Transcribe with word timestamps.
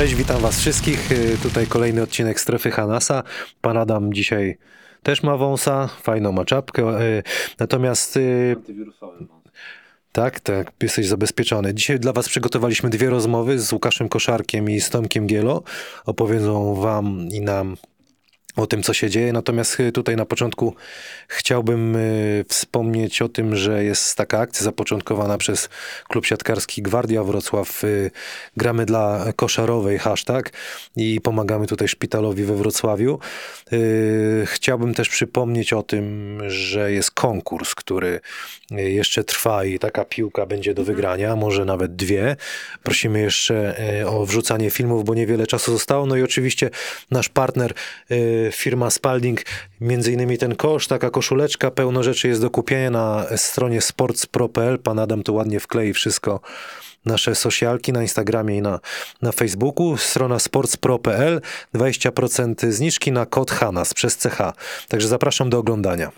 Cześć, 0.00 0.14
witam 0.14 0.40
was 0.40 0.60
wszystkich. 0.60 1.12
Y, 1.12 1.38
tutaj 1.42 1.66
kolejny 1.66 2.02
odcinek 2.02 2.40
Strefy 2.40 2.70
Hanasa. 2.70 3.22
Pan 3.60 3.76
Adam 3.76 4.12
dzisiaj 4.12 4.58
też 5.02 5.22
ma 5.22 5.36
wąsa, 5.36 5.88
fajną 6.02 6.32
ma 6.32 6.44
czapkę. 6.44 7.02
Y, 7.02 7.22
natomiast... 7.58 8.16
y, 8.16 8.54
Antywirusowy. 8.56 9.26
Tak, 10.12 10.40
tak, 10.40 10.72
jesteś 10.82 11.06
zabezpieczony. 11.06 11.74
Dzisiaj 11.74 12.00
dla 12.00 12.12
was 12.12 12.28
przygotowaliśmy 12.28 12.90
dwie 12.90 13.10
rozmowy 13.10 13.58
z 13.58 13.72
Łukaszem 13.72 14.08
Koszarkiem 14.08 14.70
i 14.70 14.80
z 14.80 14.90
Tomkiem 14.90 15.26
Gielo. 15.26 15.62
Opowiedzą 16.06 16.74
wam 16.74 17.28
i 17.32 17.40
nam 17.40 17.76
o 18.56 18.66
tym, 18.66 18.82
co 18.82 18.94
się 18.94 19.10
dzieje. 19.10 19.32
Natomiast 19.32 19.80
y, 19.80 19.92
tutaj 19.92 20.16
na 20.16 20.24
początku 20.24 20.74
chciałbym 21.28 21.96
y, 21.96 22.44
wspomnieć 22.48 23.22
o 23.22 23.28
tym, 23.28 23.56
że 23.56 23.84
jest 23.84 24.16
taka 24.16 24.38
akcja 24.38 24.64
zapoczątkowana 24.64 25.38
przez 25.38 25.68
klub 26.08 26.26
siatkarski 26.26 26.82
Gwardia 26.82 27.24
Wrocław. 27.24 27.84
Y, 27.84 28.10
gramy 28.56 28.86
dla 28.86 29.32
koszarowej 29.36 29.98
hashtag 29.98 30.50
i 30.96 31.20
pomagamy 31.20 31.66
tutaj 31.66 31.88
szpitalowi 31.88 32.44
we 32.44 32.56
Wrocławiu. 32.56 33.18
Chciałbym 34.44 34.94
też 34.94 35.08
przypomnieć 35.08 35.72
o 35.72 35.82
tym, 35.82 36.38
że 36.48 36.92
jest 36.92 37.10
konkurs, 37.10 37.74
który 37.74 38.20
jeszcze 38.70 39.24
trwa 39.24 39.64
i 39.64 39.78
taka 39.78 40.04
piłka 40.04 40.46
będzie 40.46 40.74
do 40.74 40.84
wygrania, 40.84 41.36
może 41.36 41.64
nawet 41.64 41.96
dwie. 41.96 42.36
Prosimy 42.82 43.20
jeszcze 43.20 43.74
o 44.06 44.26
wrzucanie 44.26 44.70
filmów, 44.70 45.04
bo 45.04 45.14
niewiele 45.14 45.46
czasu 45.46 45.72
zostało. 45.72 46.06
No 46.06 46.16
i 46.16 46.22
oczywiście 46.22 46.70
nasz 47.10 47.28
partner, 47.28 47.74
firma 48.52 48.90
Spalding, 48.90 49.42
między 49.80 50.12
innymi 50.12 50.38
ten 50.38 50.56
kosz, 50.56 50.86
taka 50.86 51.10
koszuleczka, 51.10 51.70
pełno 51.70 52.02
rzeczy 52.02 52.28
jest 52.28 52.40
do 52.40 52.50
kupienia 52.50 52.90
na 52.90 53.26
stronie 53.36 53.80
sportspro.pl. 53.80 54.78
Pan 54.78 54.98
Adam 54.98 55.22
tu 55.22 55.34
ładnie 55.34 55.60
wklei 55.60 55.92
wszystko 55.92 56.40
nasze 57.04 57.34
socialki 57.34 57.92
na 57.92 58.02
Instagramie 58.02 58.56
i 58.56 58.62
na, 58.62 58.80
na 59.22 59.32
Facebooku. 59.32 59.96
Strona 59.96 60.38
sportspro.pl 60.38 61.40
20% 61.74 62.70
zniżki 62.70 63.12
na 63.12 63.26
kod 63.26 63.50
HANAS 63.50 63.94
przez 63.94 64.16
CH. 64.16 64.38
Także 64.88 65.08
zapraszam 65.08 65.50
do 65.50 65.58
oglądania. 65.58 66.10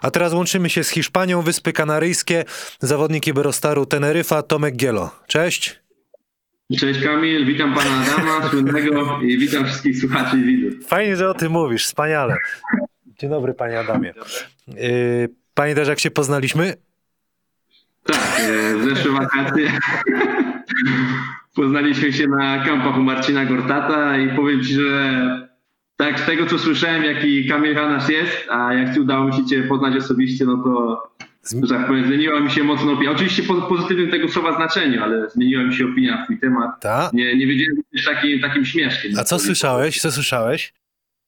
A 0.00 0.10
teraz 0.10 0.32
łączymy 0.32 0.70
się 0.70 0.84
z 0.84 0.88
Hiszpanią, 0.88 1.42
Wyspy 1.42 1.72
Kanaryjskie, 1.72 2.44
zawodnik 2.80 3.26
Iberostaru 3.26 3.86
Teneryfa, 3.86 4.42
Tomek 4.42 4.76
Gielo. 4.76 5.10
Cześć. 5.26 5.83
Cześć 6.72 7.02
Kamil, 7.02 7.46
witam 7.46 7.74
pana 7.74 7.90
Adama, 7.90 8.42
słynnego 8.50 9.20
i 9.22 9.38
witam 9.38 9.66
wszystkich 9.66 10.00
słuchaczy 10.00 10.36
i 10.38 10.44
widzów. 10.44 10.86
Fajnie, 10.86 11.16
że 11.16 11.30
o 11.30 11.34
tym 11.34 11.52
mówisz, 11.52 11.86
wspaniale. 11.86 12.36
Dzień 13.18 13.30
dobry, 13.30 13.54
panie 13.54 13.80
Adamie. 13.80 14.14
Yy, 14.68 15.28
Pamiętasz, 15.54 15.88
jak 15.88 16.00
się 16.00 16.10
poznaliśmy? 16.10 16.74
Tak, 18.04 18.40
w 18.78 18.84
zeszłe 18.84 19.12
wakacje 19.12 19.72
poznaliśmy 21.54 22.12
się 22.12 22.26
na 22.26 22.64
kampach 22.64 22.98
u 22.98 23.02
Marcina 23.02 23.44
Gortata 23.44 24.18
i 24.18 24.36
powiem 24.36 24.62
ci, 24.62 24.74
że 24.74 25.20
tak 25.96 26.20
z 26.20 26.26
tego 26.26 26.46
co 26.46 26.58
słyszałem, 26.58 27.04
jaki 27.04 27.48
Kamil 27.48 27.74
Hanas 27.74 28.08
jest, 28.08 28.48
a 28.50 28.74
jak 28.74 28.94
ci 28.94 29.00
udało 29.00 29.24
mi 29.24 29.32
się 29.32 29.46
cię 29.46 29.62
poznać 29.62 29.96
osobiście, 29.96 30.44
no 30.44 30.56
to 30.64 31.02
że 31.62 31.74
tak 31.74 31.86
powiem, 31.86 32.06
zmieniła 32.06 32.40
mi 32.40 32.50
się 32.50 32.64
mocno 32.64 32.92
opinia. 32.92 33.10
Oczywiście 33.10 33.42
po 33.42 33.62
pozytywnym 33.62 34.10
tego 34.10 34.28
słowa 34.28 34.56
znaczeniu, 34.56 35.02
ale 35.02 35.30
zmieniła 35.30 35.62
mi 35.62 35.74
się 35.74 35.84
opinia 35.84 36.16
na 36.16 36.24
twój 36.24 36.38
temat. 36.38 36.80
Ta? 36.80 37.10
Nie, 37.12 37.36
nie 37.36 37.46
wiedziałem, 37.46 37.82
że 37.92 38.14
takim, 38.14 38.40
takim 38.40 38.64
śmieszkiem. 38.64 39.12
A 39.18 39.24
co 39.24 39.38
słyszałeś? 39.38 40.00
Co 40.00 40.12
słyszałeś? 40.12 40.72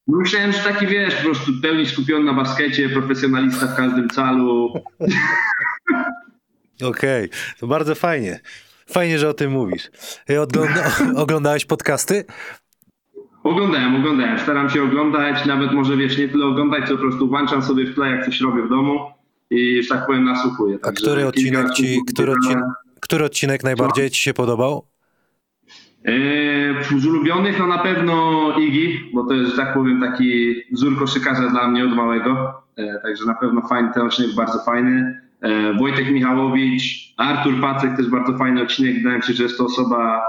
No 0.07 0.17
Myślałem, 0.17 0.51
że 0.51 0.59
taki 0.59 0.87
wiesz, 0.87 1.15
po 1.15 1.23
prostu 1.23 1.51
pełni 1.61 1.85
skupiony 1.85 2.25
na 2.25 2.33
baskecie, 2.33 2.89
profesjonalista 2.89 3.67
w 3.67 3.75
każdym 3.75 4.09
calu. 4.09 4.73
Okej, 6.83 7.29
to 7.59 7.67
bardzo 7.67 7.95
fajnie. 7.95 8.39
Fajnie, 8.89 9.19
że 9.19 9.29
o 9.29 9.33
tym 9.33 9.51
mówisz. 9.51 9.89
Odgląda 10.41 10.91
oglądałeś 11.23 11.65
podcasty? 11.65 12.25
Oglądałem, 13.43 13.95
oglądałem. 13.95 14.39
Staram 14.39 14.69
się 14.69 14.83
oglądać, 14.83 15.45
nawet 15.45 15.71
może 15.71 15.97
wiesz, 15.97 16.17
nie 16.17 16.27
tyle 16.27 16.45
oglądać, 16.45 16.87
co 16.87 16.95
po 16.95 17.01
prostu 17.01 17.27
włączam 17.27 17.61
sobie 17.61 17.85
w 17.85 17.95
tle, 17.95 18.09
jak 18.09 18.25
coś 18.25 18.41
robię 18.41 18.63
w 18.63 18.69
domu 18.69 19.16
i, 19.49 19.83
że 19.83 19.89
tak 19.89 20.05
powiem, 20.05 20.23
nasłuchuję. 20.23 20.77
A 20.81 20.85
Także 20.85 21.01
który 21.05 21.15
kilka 21.15 21.29
odcinek 21.29 21.71
ci, 21.73 21.99
który, 22.07 22.31
odcin 22.31 22.51
obejrzałem. 22.51 22.73
który 23.01 23.25
odcinek 23.25 23.63
najbardziej 23.63 24.09
ci 24.09 24.21
się 24.21 24.33
podobał? 24.33 24.85
Eee, 26.05 26.75
z 26.99 27.05
ulubionych 27.05 27.59
no 27.59 27.67
na 27.67 27.77
pewno 27.77 28.43
Igi, 28.59 29.09
bo 29.13 29.23
to 29.23 29.33
jest, 29.33 29.51
że 29.51 29.57
tak 29.57 29.73
powiem, 29.73 30.01
taki 30.01 30.55
wzór 30.71 30.99
koszykarza 30.99 31.49
dla 31.49 31.67
mnie 31.67 31.83
od 31.85 31.95
małego. 31.95 32.61
E, 32.77 32.99
także 33.03 33.25
na 33.25 33.33
pewno 33.33 33.61
fajny, 33.61 33.89
ten 33.93 34.03
odcinek 34.05 34.35
bardzo 34.35 34.59
fajny. 34.59 35.21
E, 35.41 35.73
Wojtek 35.73 36.11
Michałowicz, 36.11 37.13
Artur 37.17 37.61
Pacek 37.61 37.97
też 37.97 38.07
bardzo 38.09 38.37
fajny 38.37 38.61
odcinek. 38.61 38.97
Wydaje 38.97 39.17
mi 39.17 39.23
się, 39.23 39.33
że 39.33 39.43
jest 39.43 39.57
to 39.57 39.65
osoba, 39.65 40.21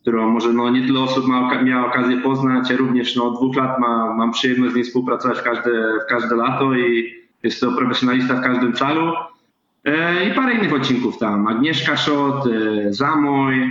którą 0.00 0.30
może 0.30 0.52
no, 0.52 0.70
nie 0.70 0.86
tyle 0.86 1.00
osób 1.00 1.26
ma, 1.26 1.62
miała 1.62 1.86
okazję 1.86 2.16
poznać, 2.16 2.70
ja 2.70 2.76
również 2.76 3.16
no, 3.16 3.24
od 3.24 3.34
dwóch 3.36 3.56
lat 3.56 3.78
ma, 3.78 4.14
mam 4.14 4.30
przyjemność 4.32 4.72
z 4.72 4.76
nim 4.76 4.84
współpracować 4.84 5.38
w 5.38 5.42
każde, 5.42 5.70
w 6.06 6.10
każde 6.10 6.36
lato 6.36 6.74
i 6.74 7.14
jest 7.42 7.60
to 7.60 7.72
profesjonalista 7.72 8.34
w 8.34 8.40
każdym 8.40 8.72
calu. 8.72 9.12
E, 9.84 10.28
I 10.28 10.34
parę 10.34 10.54
innych 10.54 10.72
odcinków 10.72 11.18
tam. 11.18 11.46
Agnieszka 11.48 11.96
Szot, 11.96 12.46
e, 12.46 12.92
Zamoj, 12.92 13.70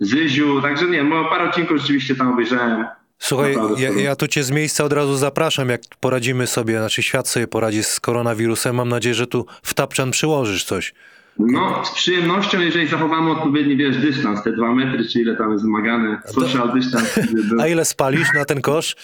Zyziu, 0.00 0.62
także 0.62 0.86
nie, 0.86 1.04
bo 1.04 1.24
parę 1.24 1.48
odcinków 1.48 1.76
rzeczywiście 1.78 2.14
tam 2.14 2.32
obejrzałem. 2.32 2.84
Słuchaj, 3.18 3.56
ja, 3.76 3.90
ja 3.90 4.16
tu 4.16 4.28
cię 4.28 4.42
z 4.42 4.50
miejsca 4.50 4.84
od 4.84 4.92
razu 4.92 5.16
zapraszam, 5.16 5.68
jak 5.68 5.80
poradzimy 6.00 6.46
sobie, 6.46 6.78
znaczy 6.78 7.02
świat 7.02 7.28
sobie 7.28 7.46
poradzi 7.46 7.84
z 7.84 8.00
koronawirusem. 8.00 8.76
Mam 8.76 8.88
nadzieję, 8.88 9.14
że 9.14 9.26
tu 9.26 9.46
w 9.62 9.74
tapczan 9.74 10.10
przyłożysz 10.10 10.64
coś. 10.64 10.94
No, 11.38 11.84
z 11.84 11.90
przyjemnością, 11.90 12.60
jeżeli 12.60 12.86
zachowamy 12.86 13.30
odpowiedni, 13.30 13.76
wiesz, 13.76 13.96
dystans, 13.96 14.42
te 14.42 14.52
dwa 14.52 14.74
metry, 14.74 15.08
czy 15.08 15.20
ile 15.20 15.36
tam 15.36 15.52
jest 15.52 15.64
wymagane, 15.64 16.22
social 16.26 16.72
żeby- 16.80 17.62
A 17.62 17.66
ile 17.66 17.84
spalisz 17.84 18.28
na 18.34 18.44
ten 18.44 18.60
kosz? 18.60 18.96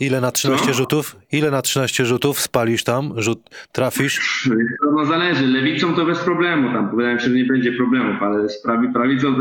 Ile 0.00 0.20
na 0.20 0.30
13 0.30 0.66
Co? 0.66 0.74
rzutów? 0.74 1.16
Ile 1.32 1.50
na 1.50 1.62
13 1.62 2.06
rzutów 2.06 2.40
spalisz 2.40 2.84
tam? 2.84 3.12
Rzut 3.16 3.50
trafisz? 3.72 4.48
To, 4.82 4.90
no 4.92 5.06
zależy, 5.06 5.46
lewicą 5.46 5.94
to 5.94 6.06
bez 6.06 6.18
problemu, 6.18 6.72
tam 6.72 6.96
wydaje 6.96 7.14
mi 7.14 7.20
się, 7.20 7.26
że 7.26 7.34
nie 7.34 7.44
będzie 7.44 7.72
problemów, 7.72 8.22
ale 8.22 8.48
z 8.48 8.62
prawi, 8.62 8.88
prawicą 8.92 9.34
to 9.34 9.40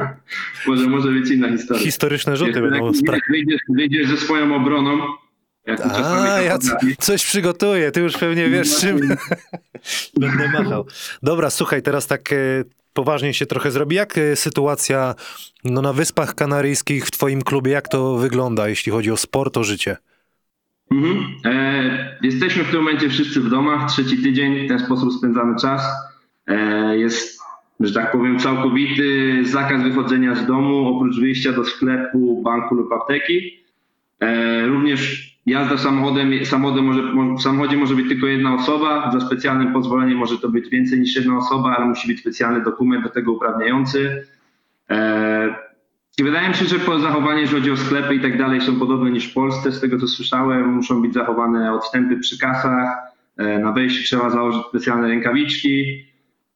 może, 0.66 0.86
może 0.86 1.08
być 1.08 1.30
inna 1.30 1.48
historia. 1.48 1.82
Historyczne 1.82 2.36
rzuty 2.36 2.52
Wiesz, 2.52 2.62
będą 2.62 2.92
jak 3.12 3.22
wyjdziesz, 3.30 3.60
wyjdziesz 3.68 4.08
ze 4.08 4.16
swoją 4.16 4.56
obroną, 4.56 4.98
jak 5.66 5.80
A, 5.80 6.40
ja 6.40 6.58
coś 6.98 7.24
przygotuję, 7.24 7.90
ty 7.90 8.00
już 8.00 8.16
pewnie 8.16 8.48
wiesz 8.48 8.80
czym 8.80 9.00
będę 10.20 10.48
machał. 10.48 10.86
Dobra, 11.22 11.50
słuchaj, 11.50 11.82
teraz 11.82 12.06
tak 12.06 12.32
e, 12.32 12.36
poważnie 13.00 13.34
się 13.34 13.46
trochę 13.46 13.70
zrobi. 13.70 13.96
Jak 13.96 14.18
e, 14.18 14.36
sytuacja 14.36 15.14
no, 15.64 15.82
na 15.82 15.92
Wyspach 15.92 16.34
Kanaryjskich 16.34 17.06
w 17.06 17.10
twoim 17.10 17.42
klubie, 17.42 17.70
jak 17.70 17.88
to 17.88 18.16
wygląda, 18.16 18.68
jeśli 18.68 18.92
chodzi 18.92 19.10
o 19.10 19.16
sport, 19.16 19.56
o 19.56 19.64
życie? 19.64 19.96
Mhm. 20.90 21.24
E, 21.44 22.18
jesteśmy 22.22 22.64
w 22.64 22.70
tym 22.70 22.80
momencie 22.80 23.08
wszyscy 23.08 23.40
w 23.40 23.48
domach, 23.48 23.90
trzeci 23.90 24.22
tydzień, 24.22 24.66
w 24.66 24.68
ten 24.68 24.78
sposób 24.78 25.12
spędzamy 25.12 25.56
czas. 25.56 25.82
E, 26.46 26.98
jest, 26.98 27.40
że 27.80 27.94
tak 27.94 28.12
powiem, 28.12 28.38
całkowity 28.38 29.38
zakaz 29.44 29.82
wychodzenia 29.82 30.34
z 30.34 30.46
domu, 30.46 30.96
oprócz 30.96 31.20
wyjścia 31.20 31.52
do 31.52 31.64
sklepu, 31.64 32.42
banku 32.42 32.74
lub 32.74 32.92
apteki. 32.92 33.58
E, 34.20 34.66
również 34.66 35.30
jazda 35.50 35.78
samochodem, 35.78 36.44
samochodem 36.44 36.84
może, 36.84 37.02
mo- 37.02 37.34
w 37.36 37.42
samochodzie 37.42 37.76
może 37.76 37.94
być 37.94 38.08
tylko 38.08 38.26
jedna 38.26 38.54
osoba, 38.54 39.10
za 39.12 39.20
specjalnym 39.26 39.72
pozwoleniem 39.72 40.18
może 40.18 40.38
to 40.38 40.48
być 40.48 40.68
więcej 40.68 41.00
niż 41.00 41.16
jedna 41.16 41.38
osoba, 41.38 41.76
ale 41.76 41.86
musi 41.86 42.08
być 42.08 42.20
specjalny 42.20 42.60
dokument 42.60 43.04
do 43.04 43.10
tego 43.10 43.32
uprawniający. 43.32 44.26
E, 44.90 45.54
i 46.18 46.22
wydaje 46.24 46.48
mi 46.48 46.54
się, 46.54 46.64
że 46.64 46.78
po 46.78 46.98
zachowanie, 46.98 47.40
jeżeli 47.40 47.60
chodzi 47.60 47.70
o 47.70 47.76
sklepy 47.76 48.14
i 48.14 48.20
tak 48.20 48.38
dalej, 48.38 48.60
są 48.60 48.78
podobne 48.78 49.10
niż 49.10 49.30
w 49.30 49.34
Polsce. 49.34 49.72
Z 49.72 49.80
tego 49.80 49.98
co 49.98 50.08
słyszałem, 50.08 50.68
muszą 50.74 51.02
być 51.02 51.12
zachowane 51.14 51.72
odstępy 51.72 52.16
przy 52.16 52.38
kasach. 52.38 52.98
E, 53.36 53.58
Na 53.58 53.72
wejściu 53.72 54.02
trzeba 54.04 54.30
założyć 54.30 54.62
specjalne 54.68 55.08
rękawiczki. 55.08 56.04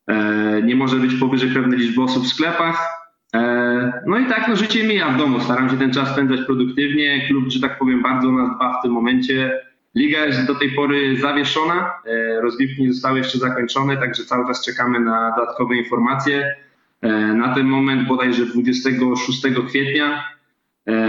E, 0.07 0.63
Nie 0.63 0.77
może 0.77 0.97
być 0.97 1.15
powyżej 1.15 1.51
pewnej 1.51 1.79
liczby 1.79 2.03
osób 2.03 2.25
w 2.25 2.29
sklepach. 2.29 3.04
E, 3.35 4.03
No 4.07 4.19
i 4.19 4.27
tak, 4.27 4.49
no 4.49 4.57
życie 4.57 4.85
mija 4.89 5.09
w 5.11 5.19
domu. 5.19 5.41
Staram 5.41 5.71
się 5.71 5.77
ten 5.77 5.93
czas 5.93 6.09
spędzać 6.13 6.41
produktywnie. 6.47 7.27
Klub, 7.27 7.45
że 7.49 7.61
tak 7.61 7.79
powiem, 7.79 8.03
bardzo 8.03 8.33
nas 8.33 8.57
dba 8.57 8.79
w 8.79 8.83
tym 8.83 8.93
momencie. 8.93 9.61
Liga 9.95 10.25
jest 10.27 10.47
do 10.47 10.55
tej 10.55 10.71
pory 10.73 11.17
zawieszona. 11.17 11.93
E, 12.07 12.41
Rozgrywki 12.41 12.83
nie 12.83 12.93
zostały 12.93 13.19
jeszcze 13.19 13.39
zakończone, 13.39 13.97
także 13.97 14.25
cały 14.25 14.47
czas 14.47 14.65
czekamy 14.65 15.01
na 15.01 15.33
dodatkowe 15.37 15.77
informacje. 15.77 16.55
E, 17.03 17.09
Na 17.35 17.55
ten 17.55 17.67
moment 17.67 18.09
bodajże 18.09 18.47
26 18.47 19.43
kwietnia 19.69 20.35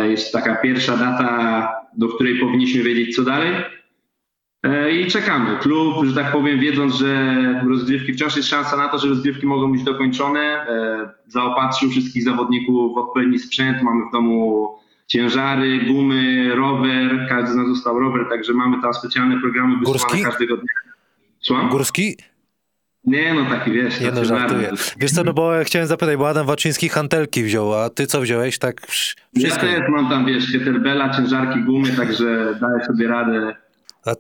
jest 0.10 0.34
taka 0.34 0.56
pierwsza 0.56 0.98
data, 0.98 1.70
do 1.98 2.08
której 2.08 2.40
powinniśmy 2.40 2.84
wiedzieć 2.84 3.16
co 3.16 3.24
dalej. 3.24 3.52
E, 4.66 4.92
I 4.92 5.08
czekamy. 5.08 5.58
Klub, 5.60 6.06
że 6.06 6.16
tak 6.24 6.32
powiem, 6.32 6.60
wiedząc, 6.60 6.96
że 6.96 7.36
rozgrywki 7.70 8.14
wciąż 8.14 8.36
jest 8.36 8.50
szansa 8.50 8.78
na 8.78 8.88
to, 8.88 8.98
że 8.98 9.08
rozgrywki 9.08 9.46
mogą 9.46 9.72
być 9.72 9.84
dokończone, 9.84 10.40
e, 10.40 11.10
zaopatrzył 11.28 11.90
wszystkich 11.90 12.24
zawodników 12.24 12.96
w 12.96 12.98
odpowiedni 12.98 13.40
sprzęt. 13.40 13.82
Mamy 13.82 14.10
w 14.10 14.12
domu 14.12 14.70
ciężary, 15.08 15.80
gumy, 15.80 16.56
rower. 16.56 17.26
Każdy 17.30 17.52
z 17.52 17.56
nas 17.56 17.68
dostał 17.68 18.00
rower, 18.00 18.26
także 18.30 18.54
mamy 18.54 18.82
tam 18.82 18.94
specjalne 18.94 19.42
programy 19.42 19.78
Górski? 19.84 20.24
każdego 20.24 20.58
dnia. 20.58 20.94
Słucham? 21.40 21.70
Górski? 21.70 22.18
Nie 23.04 23.34
no, 23.34 23.46
taki 23.50 23.72
wiesz. 23.72 24.02
Nie 24.02 24.12
no, 24.12 24.26
żartuję. 24.26 24.72
Wiesz 24.98 25.12
co, 25.12 25.24
no 25.24 25.34
bo 25.34 25.52
chciałem 25.64 25.88
zapytać, 25.88 26.18
bo 26.18 26.30
Adam 26.30 26.46
Waczyński 26.46 26.90
hantelki 26.90 27.44
wziął, 27.44 27.74
a 27.74 27.90
ty 27.90 28.08
co 28.08 28.22
wziąłeś? 28.22 28.60
Tak 28.60 28.82
wszystko? 29.38 29.66
Ja 29.66 29.80
też 29.80 29.90
mam 29.90 30.10
tam, 30.10 30.26
wiesz, 30.26 30.52
kettlebella, 30.52 31.10
ciężarki, 31.18 31.60
gumy, 31.60 31.90
także 31.90 32.58
daję 32.62 32.86
sobie 32.86 33.08
radę. 33.08 33.65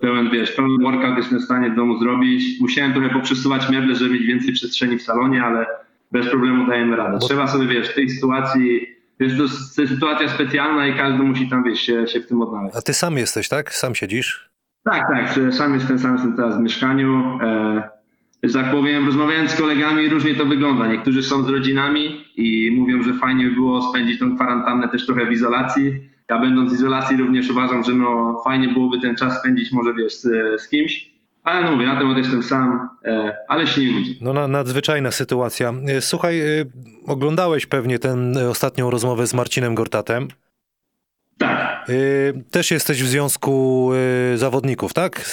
Pełen, 0.02 0.30
wiesz, 0.30 0.52
pełen 0.52 0.82
workout 0.82 1.18
jestem 1.18 1.40
w 1.40 1.44
stanie 1.44 1.70
w 1.70 1.76
domu 1.76 2.00
zrobić. 2.00 2.62
Musiałem 2.62 2.94
trochę 2.94 3.10
poprzesuwać 3.10 3.70
meble, 3.70 3.96
żeby 3.96 4.14
mieć 4.14 4.26
więcej 4.26 4.54
przestrzeni 4.54 4.98
w 4.98 5.02
salonie, 5.02 5.44
ale 5.44 5.66
bez 6.12 6.28
problemu 6.30 6.68
dajemy 6.68 6.96
radę. 6.96 7.20
Trzeba 7.20 7.48
sobie, 7.48 7.68
wiesz, 7.68 7.90
w 7.90 7.96
tej 7.96 8.10
sytuacji 8.10 8.96
jest 9.20 9.38
to 9.76 9.82
jest 9.82 9.94
sytuacja 9.94 10.30
specjalna 10.30 10.88
i 10.88 10.98
każdy 10.98 11.24
musi 11.24 11.50
tam, 11.50 11.64
wiesz, 11.64 11.80
się, 11.80 12.08
się 12.08 12.20
w 12.20 12.28
tym 12.28 12.42
odnaleźć. 12.42 12.76
A 12.76 12.82
ty 12.82 12.94
sam 12.94 13.18
jesteś, 13.18 13.50
tak? 13.50 13.74
Sam 13.74 13.96
siedzisz? 13.96 14.50
Tak, 14.84 15.02
tak. 15.08 15.54
Sam 15.54 15.74
jestem, 15.74 16.00
sam 16.00 16.14
jestem 16.14 16.36
teraz 16.36 16.58
w 16.58 16.60
mieszkaniu. 16.60 17.40
E, 17.42 17.90
że 18.44 18.54
tak 18.54 18.72
powiem, 18.72 19.06
rozmawiając 19.06 19.52
z 19.52 19.56
kolegami, 19.56 20.10
różnie 20.10 20.36
to 20.36 20.46
wygląda. 20.46 20.88
Niektórzy 20.88 21.24
są 21.24 21.44
z 21.44 21.50
rodzinami 21.50 22.26
i 22.36 22.72
mówią, 22.72 23.04
że 23.04 23.14
fajnie 23.14 23.46
by 23.46 23.52
było 23.52 23.90
spędzić 23.90 24.20
tą 24.20 24.36
kwarantannę 24.36 24.90
też 24.90 25.06
trochę 25.06 25.26
w 25.26 25.32
izolacji. 25.32 26.10
Ja 26.30 26.40
będąc 26.40 26.72
w 26.72 26.74
izolacji 26.74 27.18
również 27.18 27.50
uważam, 27.50 27.84
że 27.84 27.94
no 27.94 28.42
fajnie 28.44 28.68
byłoby 28.68 29.02
ten 29.02 29.16
czas 29.16 29.40
spędzić 29.40 29.72
może 29.72 29.94
wiesz 29.94 30.14
z, 30.14 30.62
z 30.62 30.70
kimś. 30.70 31.16
Ale 31.46 31.64
no 31.64 31.72
mówię, 31.72 31.86
na 31.86 32.00
temat 32.00 32.18
jestem 32.18 32.44
sam, 32.44 32.90
e, 33.06 33.38
ale 33.48 33.68
się 33.68 33.82
nie 33.82 33.92
ludzi. 33.92 34.18
No 34.22 34.34
na, 34.34 34.48
nadzwyczajna 34.48 35.12
sytuacja. 35.12 35.74
E, 35.88 36.02
słuchaj, 36.02 36.40
e, 36.40 36.46
oglądałeś 37.08 37.66
pewnie 37.66 38.00
tę 38.00 38.18
ostatnią 38.50 38.90
rozmowę 38.90 39.28
z 39.28 39.34
Marcinem 39.34 39.76
Gortatem. 39.76 40.28
Tak. 41.38 41.92
Też 42.52 42.72
jesteś 42.72 43.04
w 43.04 43.08
związku 43.08 43.92
zawodników, 44.36 44.94
tak? 44.94 45.26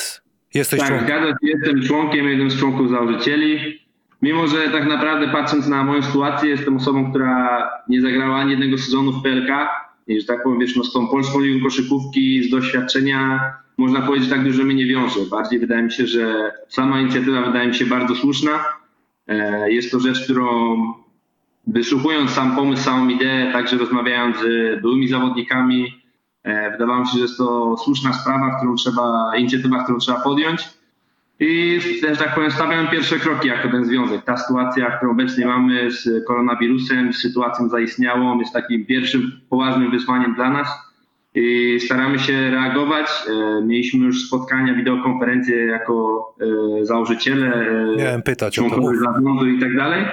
Jesteś 0.55 0.81
tak, 0.81 0.89
członkiem. 0.89 1.09
zgadza 1.09 1.31
się, 1.31 1.49
jestem 1.49 1.83
członkiem, 1.83 2.29
jednym 2.29 2.51
z 2.51 2.59
członków 2.59 2.91
założycieli. 2.91 3.81
Mimo, 4.23 4.47
że 4.47 4.69
tak 4.69 4.87
naprawdę 4.87 5.29
patrząc 5.29 5.69
na 5.69 5.85
moją 5.85 6.03
sytuację, 6.03 6.51
jestem 6.51 6.77
osobą, 6.77 7.11
która 7.11 7.71
nie 7.89 8.01
zagrała 8.01 8.37
ani 8.37 8.51
jednego 8.51 8.79
sezonu 8.79 9.13
w 9.13 9.23
PLK 9.23 9.69
i 10.07 10.21
że 10.21 10.27
tak 10.27 10.43
powiem, 10.43 10.59
wiesz, 10.59 10.77
no 10.77 10.85
z 10.85 10.93
tą 10.93 11.09
polską 11.09 11.41
ligą 11.41 11.65
koszykówki, 11.65 12.43
z 12.43 12.51
doświadczenia 12.51 13.41
można 13.77 14.03
powiedzieć, 14.03 14.29
że 14.29 14.35
tak 14.35 14.45
dużo 14.45 14.65
mnie 14.65 14.75
nie 14.75 14.87
wiąże. 14.87 15.21
Bardziej 15.31 15.59
wydaje 15.59 15.83
mi 15.83 15.93
się, 15.93 16.07
że 16.07 16.53
sama 16.69 17.01
inicjatywa 17.01 17.43
wydaje 17.43 17.69
mi 17.69 17.75
się 17.75 17.87
bardzo 17.87 18.15
słuszna. 18.15 18.65
E, 19.29 19.73
jest 19.73 19.91
to 19.91 20.01
rzecz, 20.01 20.25
którą 20.25 20.77
wysłuchując 21.67 22.31
sam 22.31 22.57
pomysł, 22.57 22.83
samą 22.83 23.09
ideę, 23.09 23.53
także 23.53 23.79
rozmawiając 23.79 24.37
z 24.37 24.81
byłymi 24.83 25.09
zawodnikami, 25.09 26.03
e, 26.43 26.71
wydawało 26.71 27.01
mi 27.01 27.07
się, 27.07 27.13
że 27.13 27.23
jest 27.23 27.39
to 27.39 27.77
słuszna 27.77 28.13
sprawa, 28.13 28.57
którą 28.57 28.75
trzeba, 28.75 29.33
inicjatywa, 29.37 29.83
którą 29.83 29.99
trzeba 29.99 30.21
podjąć. 30.21 30.69
I 31.41 31.81
też 32.01 32.19
tak 32.19 32.35
powiem, 32.35 32.51
stawiam 32.51 32.89
pierwsze 32.89 33.19
kroki 33.19 33.49
jako 33.49 33.69
ten 33.69 33.85
związek. 33.85 34.25
Ta 34.25 34.37
sytuacja, 34.37 34.91
którą 34.91 35.13
obecnie 35.13 35.47
mamy 35.47 35.91
z 35.91 36.27
koronawirusem, 36.27 37.13
z 37.13 37.17
sytuacją 37.17 37.69
zaistniałą, 37.69 38.41
jest 38.41 38.53
takim 38.53 38.87
pierwszym 38.87 39.41
poważnym 39.51 39.91
wyzwaniem 39.91 40.35
dla 40.35 40.51
nas 40.51 40.69
i 41.35 41.79
staramy 41.81 42.19
się 42.19 42.51
reagować. 42.51 43.07
E, 43.29 43.63
mieliśmy 43.65 44.07
już 44.07 44.27
spotkania, 44.27 44.75
wideokonferencje 44.75 45.57
jako 45.57 46.27
e, 46.81 46.85
założyciele, 46.85 47.55
e, 47.55 47.97
Miałem 47.97 48.23
pytać 48.23 48.55
członkowie 48.55 48.99
zarządu 48.99 49.47
i 49.47 49.61
tak 49.61 49.77
dalej. 49.77 50.05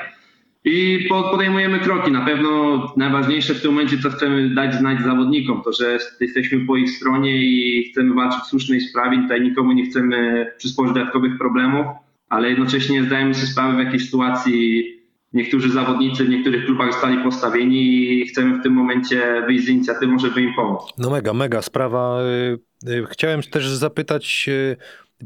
I 0.65 1.07
podejmujemy 1.09 1.79
kroki. 1.79 2.11
Na 2.11 2.25
pewno 2.25 2.93
najważniejsze 2.97 3.53
w 3.53 3.61
tym 3.61 3.71
momencie, 3.71 3.97
co 3.97 4.09
chcemy 4.09 4.55
dać 4.55 4.75
znać 4.75 5.01
zawodnikom, 5.01 5.61
to 5.61 5.73
że 5.73 5.97
jesteśmy 6.19 6.65
po 6.65 6.77
ich 6.77 6.91
stronie 6.91 7.37
i 7.37 7.83
chcemy 7.91 8.13
walczyć 8.13 8.39
w 8.39 8.47
słusznej 8.47 8.81
sprawie. 8.81 9.21
Tutaj 9.21 9.41
nikomu 9.41 9.71
nie 9.71 9.85
chcemy 9.85 10.47
przysporzyć 10.57 10.93
dodatkowych 10.93 11.37
problemów, 11.37 11.85
ale 12.29 12.49
jednocześnie 12.49 13.03
zdajemy 13.03 13.33
sobie 13.33 13.47
sprawę, 13.47 13.75
w 13.75 13.85
jakiej 13.85 13.99
sytuacji 13.99 14.85
niektórzy 15.33 15.71
zawodnicy 15.71 16.25
w 16.25 16.29
niektórych 16.29 16.65
klubach 16.65 16.91
zostali 16.91 17.23
postawieni 17.23 18.13
i 18.13 18.27
chcemy 18.27 18.59
w 18.59 18.63
tym 18.63 18.73
momencie 18.73 19.43
wyjść 19.47 19.65
z 19.65 19.69
inicjatywą, 19.69 20.19
żeby 20.19 20.41
im 20.41 20.53
pomóc. 20.53 20.81
No 20.97 21.09
mega, 21.09 21.33
mega 21.33 21.61
sprawa. 21.61 22.21
Y, 22.85 22.89
y, 22.89 23.05
chciałem 23.11 23.41
też 23.41 23.67
zapytać 23.69 24.45
y, 24.49 24.77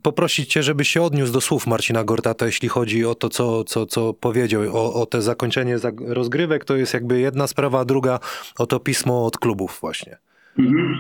poprosić 0.02 0.50
cię, 0.50 0.64
żebyś 0.64 0.90
się 0.90 1.02
odniósł 1.02 1.34
do 1.34 1.42
słów 1.42 1.68
Marcina 1.68 2.04
Gortata, 2.04 2.46
jeśli 2.46 2.70
chodzi 2.70 3.06
o 3.06 3.16
to, 3.16 3.30
co, 3.30 3.64
co, 3.64 3.86
co 3.86 4.14
powiedział, 4.14 4.62
o, 4.78 5.02
o 5.02 5.06
te 5.06 5.22
zakończenie 5.22 5.78
rozgrywek. 6.08 6.66
To 6.66 6.76
jest 6.76 6.94
jakby 6.94 7.20
jedna 7.20 7.48
sprawa, 7.48 7.80
a 7.80 7.86
druga 7.86 8.20
o 8.58 8.66
to 8.66 8.80
pismo 8.80 9.26
od 9.26 9.38
klubów 9.38 9.78
właśnie. 9.82 10.18
Mhm. 10.60 10.98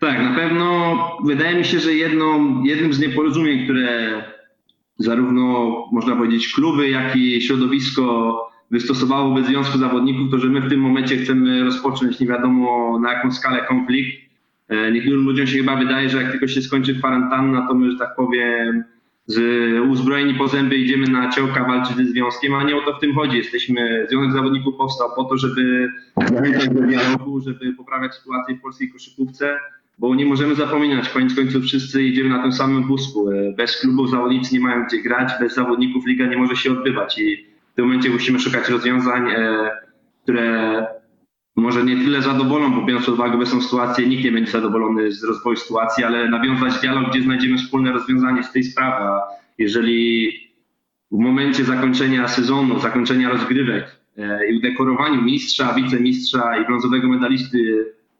Tak, 0.00 0.22
na 0.22 0.34
pewno 0.34 0.96
wydaje 1.24 1.58
mi 1.58 1.64
się, 1.64 1.80
że 1.80 1.94
jedną, 1.94 2.62
jednym 2.64 2.92
z 2.92 3.00
nieporozumień, 3.00 3.64
które 3.64 4.22
zarówno 4.98 5.70
można 5.92 6.16
powiedzieć 6.16 6.52
kluby, 6.52 6.90
jak 6.90 7.16
i 7.16 7.42
środowisko 7.42 8.34
wystosowało 8.70 9.28
wobec 9.28 9.46
Związku 9.46 9.78
Zawodników, 9.78 10.30
to 10.30 10.38
że 10.38 10.48
my 10.48 10.60
w 10.60 10.68
tym 10.68 10.80
momencie 10.80 11.16
chcemy 11.16 11.64
rozpocząć 11.64 12.20
nie 12.20 12.26
wiadomo 12.26 12.98
na 12.98 13.12
jaką 13.12 13.32
skalę 13.32 13.66
konflikt 13.68 14.27
niektórym 14.92 15.24
ludziom 15.24 15.46
się 15.46 15.58
chyba 15.58 15.76
wydaje, 15.76 16.08
że 16.08 16.22
jak 16.22 16.30
tylko 16.30 16.48
się 16.48 16.62
skończy 16.62 16.94
kwarantanna, 16.94 17.68
to 17.68 17.74
my, 17.74 17.92
że 17.92 17.98
tak 17.98 18.16
powiem, 18.16 18.84
z 19.28 19.38
uzbrojeni 19.90 20.34
po 20.34 20.48
zęby 20.48 20.76
idziemy 20.76 21.06
na 21.06 21.32
ciołka 21.32 21.64
walczyć 21.64 21.96
ze 21.96 22.04
związkiem, 22.04 22.54
a 22.54 22.64
nie 22.64 22.76
o 22.76 22.80
to 22.80 22.96
w 22.96 23.00
tym 23.00 23.14
chodzi. 23.14 23.36
Jesteśmy, 23.36 24.06
Związek 24.10 24.32
Zawodników 24.32 24.76
powstał 24.76 25.08
po 25.16 25.24
to, 25.24 25.36
żeby 25.36 25.92
do 26.72 26.80
dialogu, 26.80 27.40
żeby 27.40 27.72
poprawiać 27.72 28.14
sytuację 28.14 28.56
w 28.56 28.60
polskiej 28.60 28.92
koszykówce, 28.92 29.58
bo 29.98 30.14
nie 30.14 30.26
możemy 30.26 30.54
zapominać, 30.54 31.08
koniec 31.08 31.34
końców 31.34 31.64
wszyscy 31.64 32.02
idziemy 32.02 32.28
na 32.28 32.42
tym 32.42 32.52
samym 32.52 32.84
wózku. 32.84 33.30
E, 33.30 33.52
bez 33.52 33.80
klubów 33.80 34.10
zawodnicy 34.10 34.54
nie 34.54 34.60
mają 34.60 34.84
gdzie 34.84 35.02
grać, 35.02 35.32
bez 35.40 35.54
zawodników 35.54 36.06
liga 36.06 36.26
nie 36.26 36.36
może 36.36 36.56
się 36.56 36.72
odbywać 36.72 37.18
i 37.18 37.46
w 37.72 37.74
tym 37.74 37.84
momencie 37.84 38.10
musimy 38.10 38.40
szukać 38.40 38.68
rozwiązań, 38.68 39.30
e, 39.30 39.70
które 40.22 40.86
może 41.60 41.84
nie 41.84 41.96
tyle 41.96 42.22
zadowolą, 42.22 42.72
bo 42.72 42.86
biorąc 42.86 43.06
pod 43.06 43.14
uwagę 43.14 43.34
obecną 43.34 43.62
sytuację, 43.62 44.06
nikt 44.06 44.24
nie 44.24 44.32
będzie 44.32 44.50
zadowolony 44.50 45.12
z 45.12 45.24
rozwoju 45.24 45.56
sytuacji, 45.56 46.04
ale 46.04 46.28
nawiązać 46.28 46.80
dialog, 46.80 47.10
gdzie 47.10 47.22
znajdziemy 47.22 47.58
wspólne 47.58 47.92
rozwiązanie 47.92 48.42
z 48.42 48.52
tej 48.52 48.64
sprawy. 48.64 49.04
A 49.04 49.20
jeżeli 49.58 50.32
w 51.12 51.18
momencie 51.18 51.64
zakończenia 51.64 52.28
sezonu, 52.28 52.80
zakończenia 52.80 53.28
rozgrywek 53.28 53.96
e, 54.18 54.50
i 54.50 54.58
udekorowaniu 54.58 55.22
mistrza, 55.22 55.74
wicemistrza 55.74 56.58
i 56.58 56.66
brązowego 56.66 57.08
medalisty 57.08 57.58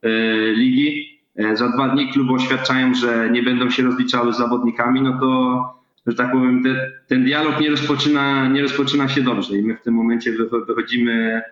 e, 0.02 0.08
ligi, 0.52 1.18
e, 1.36 1.56
za 1.56 1.68
dwa 1.68 1.88
dni 1.88 2.12
kluby 2.12 2.32
oświadczają, 2.32 2.94
że 2.94 3.30
nie 3.32 3.42
będą 3.42 3.70
się 3.70 3.82
rozliczały 3.82 4.32
z 4.32 4.36
zawodnikami, 4.38 5.00
no 5.00 5.20
to, 5.20 5.64
że 6.06 6.14
tak 6.14 6.32
powiem, 6.32 6.62
te, 6.62 6.90
ten 7.06 7.24
dialog 7.24 7.60
nie 7.60 7.70
rozpoczyna, 7.70 8.48
nie 8.48 8.62
rozpoczyna 8.62 9.08
się 9.08 9.22
dobrze 9.22 9.58
i 9.58 9.62
my 9.62 9.76
w 9.76 9.82
tym 9.82 9.94
momencie 9.94 10.32
wychodzimy 10.66 11.42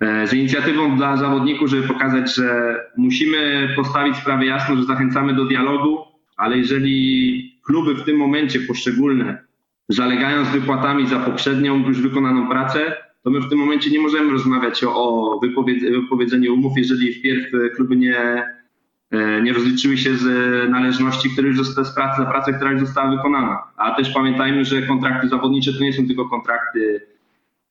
z 0.00 0.32
inicjatywą 0.32 0.96
dla 0.96 1.16
zawodników, 1.16 1.70
żeby 1.70 1.88
pokazać, 1.88 2.34
że 2.34 2.76
musimy 2.96 3.68
postawić 3.76 4.16
sprawę 4.16 4.46
jasno, 4.46 4.76
że 4.76 4.84
zachęcamy 4.84 5.34
do 5.34 5.44
dialogu, 5.44 5.98
ale 6.36 6.58
jeżeli 6.58 7.60
kluby 7.66 7.94
w 7.94 8.04
tym 8.04 8.16
momencie 8.16 8.60
poszczególne 8.60 9.44
zalegają 9.88 10.44
z 10.44 10.48
wypłatami 10.48 11.06
za 11.06 11.18
poprzednią 11.18 11.88
już 11.88 12.00
wykonaną 12.00 12.48
pracę, 12.48 12.96
to 13.22 13.30
my 13.30 13.40
w 13.40 13.48
tym 13.48 13.58
momencie 13.58 13.90
nie 13.90 14.00
możemy 14.00 14.30
rozmawiać 14.30 14.84
o, 14.84 15.40
wypowiedzeniu 15.92 16.54
umów, 16.54 16.72
jeżeli 16.76 17.14
wpierw 17.14 17.74
kluby 17.76 17.96
nie, 17.96 18.44
e, 19.10 19.42
nie 19.42 19.52
rozliczyły 19.52 19.96
się 19.96 20.16
z 20.16 20.24
należności, 20.70 21.30
które 21.30 21.48
już 21.48 21.56
zostały 21.56 21.86
z 21.86 21.94
pracy 21.94 22.22
za 22.22 22.30
pracę, 22.30 22.52
która 22.52 22.72
już 22.72 22.80
została 22.80 23.10
wykonana. 23.16 23.58
A 23.76 23.94
też 23.94 24.10
pamiętajmy, 24.10 24.64
że 24.64 24.82
kontrakty 24.82 25.28
zawodnicze 25.28 25.72
to 25.72 25.84
nie 25.84 25.92
są 25.92 26.06
tylko 26.06 26.28
kontrakty 26.28 27.06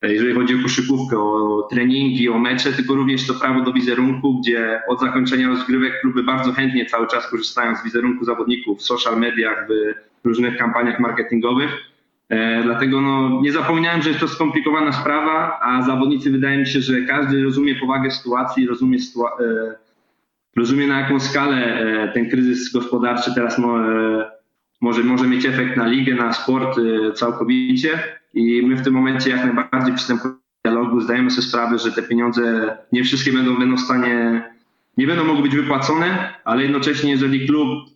jeżeli 0.02 0.34
chodzi 0.34 0.54
o 0.54 0.62
koszykówkę, 0.62 1.18
o 1.18 1.68
treningi, 1.70 2.28
o 2.28 2.38
mecze, 2.38 2.72
tylko 2.72 2.94
również 2.94 3.26
to 3.26 3.34
prawo 3.34 3.60
do 3.60 3.72
wizerunku, 3.72 4.40
gdzie 4.40 4.82
od 4.88 5.00
zakończenia 5.00 5.48
rozgrywek 5.48 6.00
kluby 6.00 6.22
bardzo 6.22 6.52
chętnie 6.52 6.86
cały 6.86 7.06
czas 7.06 7.30
korzystają 7.30 7.76
z 7.76 7.84
wizerunku 7.84 8.24
zawodników 8.24 8.78
w 8.78 8.82
social 8.82 9.18
mediach, 9.18 9.66
w 10.24 10.26
różnych 10.26 10.56
kampaniach 10.56 11.00
marketingowych. 11.00 11.70
E, 12.28 12.62
dlatego 12.62 13.00
no, 13.00 13.40
nie 13.42 13.52
zapominałem, 13.52 14.02
że 14.02 14.08
jest 14.08 14.20
to 14.20 14.28
skomplikowana 14.28 14.92
sprawa, 14.92 15.60
a 15.62 15.82
zawodnicy 15.82 16.30
wydaje 16.30 16.58
mi 16.58 16.66
się, 16.66 16.80
że 16.80 17.00
każdy 17.00 17.44
rozumie 17.44 17.74
powagę 17.74 18.10
sytuacji, 18.10 18.66
rozumie, 18.66 18.98
sytua- 18.98 19.42
e, 19.42 19.74
rozumie 20.56 20.86
na 20.86 21.00
jaką 21.00 21.20
skalę 21.20 21.56
e, 21.56 22.12
ten 22.12 22.30
kryzys 22.30 22.72
gospodarczy 22.72 23.34
teraz 23.34 23.58
mo, 23.58 23.78
może, 24.80 25.02
może 25.02 25.26
mieć 25.26 25.46
efekt 25.46 25.76
na 25.76 25.86
ligę, 25.86 26.14
na 26.14 26.32
sport 26.32 26.80
całkowicie. 27.14 28.19
I 28.34 28.62
my 28.66 28.76
w 28.76 28.84
tym 28.84 28.94
momencie 28.94 29.30
jak 29.30 29.44
najbardziej 29.44 29.94
przystępujemy 29.94 30.38
do 30.64 30.70
dialogu, 30.70 31.00
zdajemy 31.00 31.30
sobie 31.30 31.46
sprawę, 31.46 31.78
że 31.78 31.92
te 31.92 32.02
pieniądze 32.02 32.76
nie 32.92 33.04
wszystkie 33.04 33.32
będą, 33.32 33.58
będą 33.58 33.76
w 33.76 33.80
stanie, 33.80 34.42
nie 34.96 35.06
będą 35.06 35.24
mogły 35.24 35.42
być 35.42 35.56
wypłacone, 35.56 36.34
ale 36.44 36.62
jednocześnie 36.62 37.10
jeżeli 37.10 37.46
klub 37.46 37.90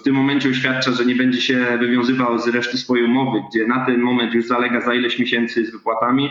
w 0.00 0.02
tym 0.02 0.14
momencie 0.14 0.48
oświadcza, 0.48 0.92
że 0.92 1.04
nie 1.04 1.16
będzie 1.16 1.40
się 1.40 1.78
wywiązywał 1.80 2.38
z 2.38 2.48
reszty 2.48 2.78
swojej 2.78 3.04
umowy, 3.04 3.42
gdzie 3.50 3.66
na 3.66 3.86
ten 3.86 4.00
moment 4.00 4.34
już 4.34 4.46
zalega 4.46 4.80
za 4.80 4.94
ileś 4.94 5.18
miesięcy 5.18 5.66
z 5.66 5.72
wypłatami, 5.72 6.30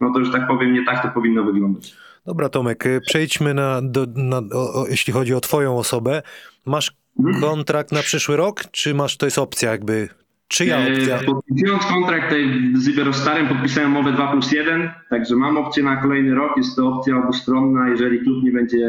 no 0.00 0.12
to, 0.14 0.24
że 0.24 0.32
tak 0.32 0.46
powiem, 0.48 0.72
nie 0.72 0.84
tak 0.84 1.02
to 1.02 1.08
powinno 1.08 1.44
wyglądać. 1.44 1.94
Dobra, 2.26 2.48
Tomek, 2.48 2.84
przejdźmy 3.06 3.54
na, 3.54 3.82
do, 3.82 4.06
na 4.14 4.42
o, 4.52 4.82
o, 4.82 4.86
jeśli 4.88 5.12
chodzi 5.12 5.34
o 5.34 5.40
Twoją 5.40 5.78
osobę. 5.78 6.22
Masz 6.66 6.92
mhm. 7.18 7.40
kontrakt 7.40 7.92
na 7.92 8.02
przyszły 8.02 8.36
rok, 8.36 8.64
czy 8.70 8.94
masz, 8.94 9.16
to 9.16 9.26
jest 9.26 9.38
opcja 9.38 9.70
jakby 9.70 10.08
Czyja 10.50 10.78
E, 10.78 10.92
opcja? 10.92 11.18
Podpisując 11.26 11.86
kontrakt 11.86 12.34
z 12.74 12.88
Iberostarem 12.88 13.48
podpisałem 13.48 13.96
umowę 13.96 14.12
2 14.12 14.32
plus 14.32 14.52
1, 14.52 14.90
także 15.10 15.36
mam 15.36 15.56
opcję 15.56 15.82
na 15.82 15.96
kolejny 15.96 16.34
rok. 16.34 16.56
Jest 16.56 16.76
to 16.76 16.88
opcja 16.88 17.16
obustronna. 17.16 17.88
Jeżeli 17.88 18.18
klub 18.18 18.44
nie 18.44 18.52
będzie 18.52 18.88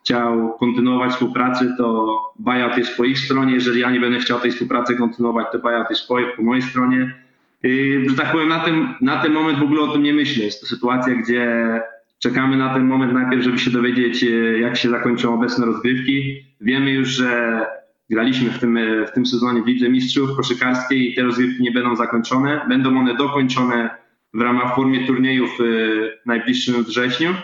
chciał 0.00 0.56
kontynuować 0.58 1.12
współpracy, 1.12 1.74
to 1.78 2.16
buyout 2.38 2.76
jest 2.78 2.96
po 2.96 3.04
ich 3.04 3.18
stronie. 3.18 3.54
Jeżeli 3.54 3.80
ja 3.80 3.90
nie 3.90 4.00
będę 4.00 4.18
chciał 4.18 4.40
tej 4.40 4.50
współpracy 4.50 4.96
kontynuować, 4.96 5.46
to 5.52 5.58
buyout 5.58 5.90
jest 5.90 6.08
po, 6.08 6.16
po 6.36 6.42
mojej 6.42 6.62
stronie. 6.62 7.14
Yy, 7.62 8.10
że 8.10 8.16
tak 8.16 8.32
powiem, 8.32 8.48
na, 8.48 8.60
tym, 8.60 8.94
na 9.00 9.22
ten 9.22 9.32
moment 9.32 9.58
w 9.58 9.62
ogóle 9.62 9.82
o 9.82 9.92
tym 9.92 10.02
nie 10.02 10.14
myślę. 10.14 10.44
Jest 10.44 10.60
to 10.60 10.66
sytuacja, 10.66 11.14
gdzie 11.14 11.80
czekamy 12.18 12.56
na 12.56 12.74
ten 12.74 12.84
moment 12.84 13.12
najpierw, 13.12 13.42
żeby 13.42 13.58
się 13.58 13.70
dowiedzieć, 13.70 14.22
yy, 14.22 14.58
jak 14.58 14.76
się 14.76 14.90
zakończą 14.90 15.34
obecne 15.34 15.66
rozgrywki. 15.66 16.44
Wiemy 16.60 16.90
już, 16.90 17.08
że 17.08 17.66
graliśmy 18.10 18.50
w 18.50 18.58
tym, 18.58 18.76
yy, 18.76 19.06
w 19.06 19.12
tym 19.12 19.26
sezonie 19.26 19.62
w 19.62 19.66
Lidze 19.66 19.88
Mistrzów 19.88 20.36
koszykarskiej 20.36 21.10
i 21.10 21.14
te 21.14 21.22
rozgrywki 21.22 21.62
nie 21.62 21.70
będą 21.72 21.96
zakończone. 21.96 22.60
Będą 22.68 22.98
one 22.98 23.16
dokończone 23.16 23.90
w 24.34 24.40
ramach 24.40 24.74
formie 24.74 25.06
turniejów 25.06 25.58
yy, 25.58 26.18
w 26.22 26.26
najbliższym 26.26 26.84
wrześniu, 26.84 27.34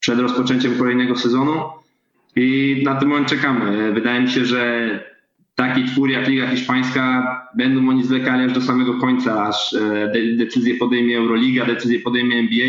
przed 0.00 0.18
rozpoczęciem 0.18 0.78
kolejnego 0.78 1.16
sezonu. 1.16 1.62
I 2.36 2.80
na 2.84 2.94
ten 2.94 3.08
moment 3.08 3.28
czekamy. 3.28 3.92
Wydaje 3.92 4.20
mi 4.20 4.28
się, 4.28 4.44
że 4.44 4.90
taki 5.54 5.84
twór 5.84 6.10
jak 6.10 6.28
Liga 6.28 6.46
Hiszpańska 6.46 7.24
będą 7.56 7.88
oni 7.88 8.04
zwlekali 8.04 8.44
aż 8.44 8.52
do 8.52 8.60
samego 8.60 8.94
końca, 8.98 9.46
aż 9.48 9.74
e, 9.74 9.80
de- 10.12 10.36
decyzję 10.36 10.74
podejmie 10.74 11.18
Euroliga, 11.18 11.66
decyzję 11.66 12.00
podejmie 12.00 12.36
NBA, 12.36 12.68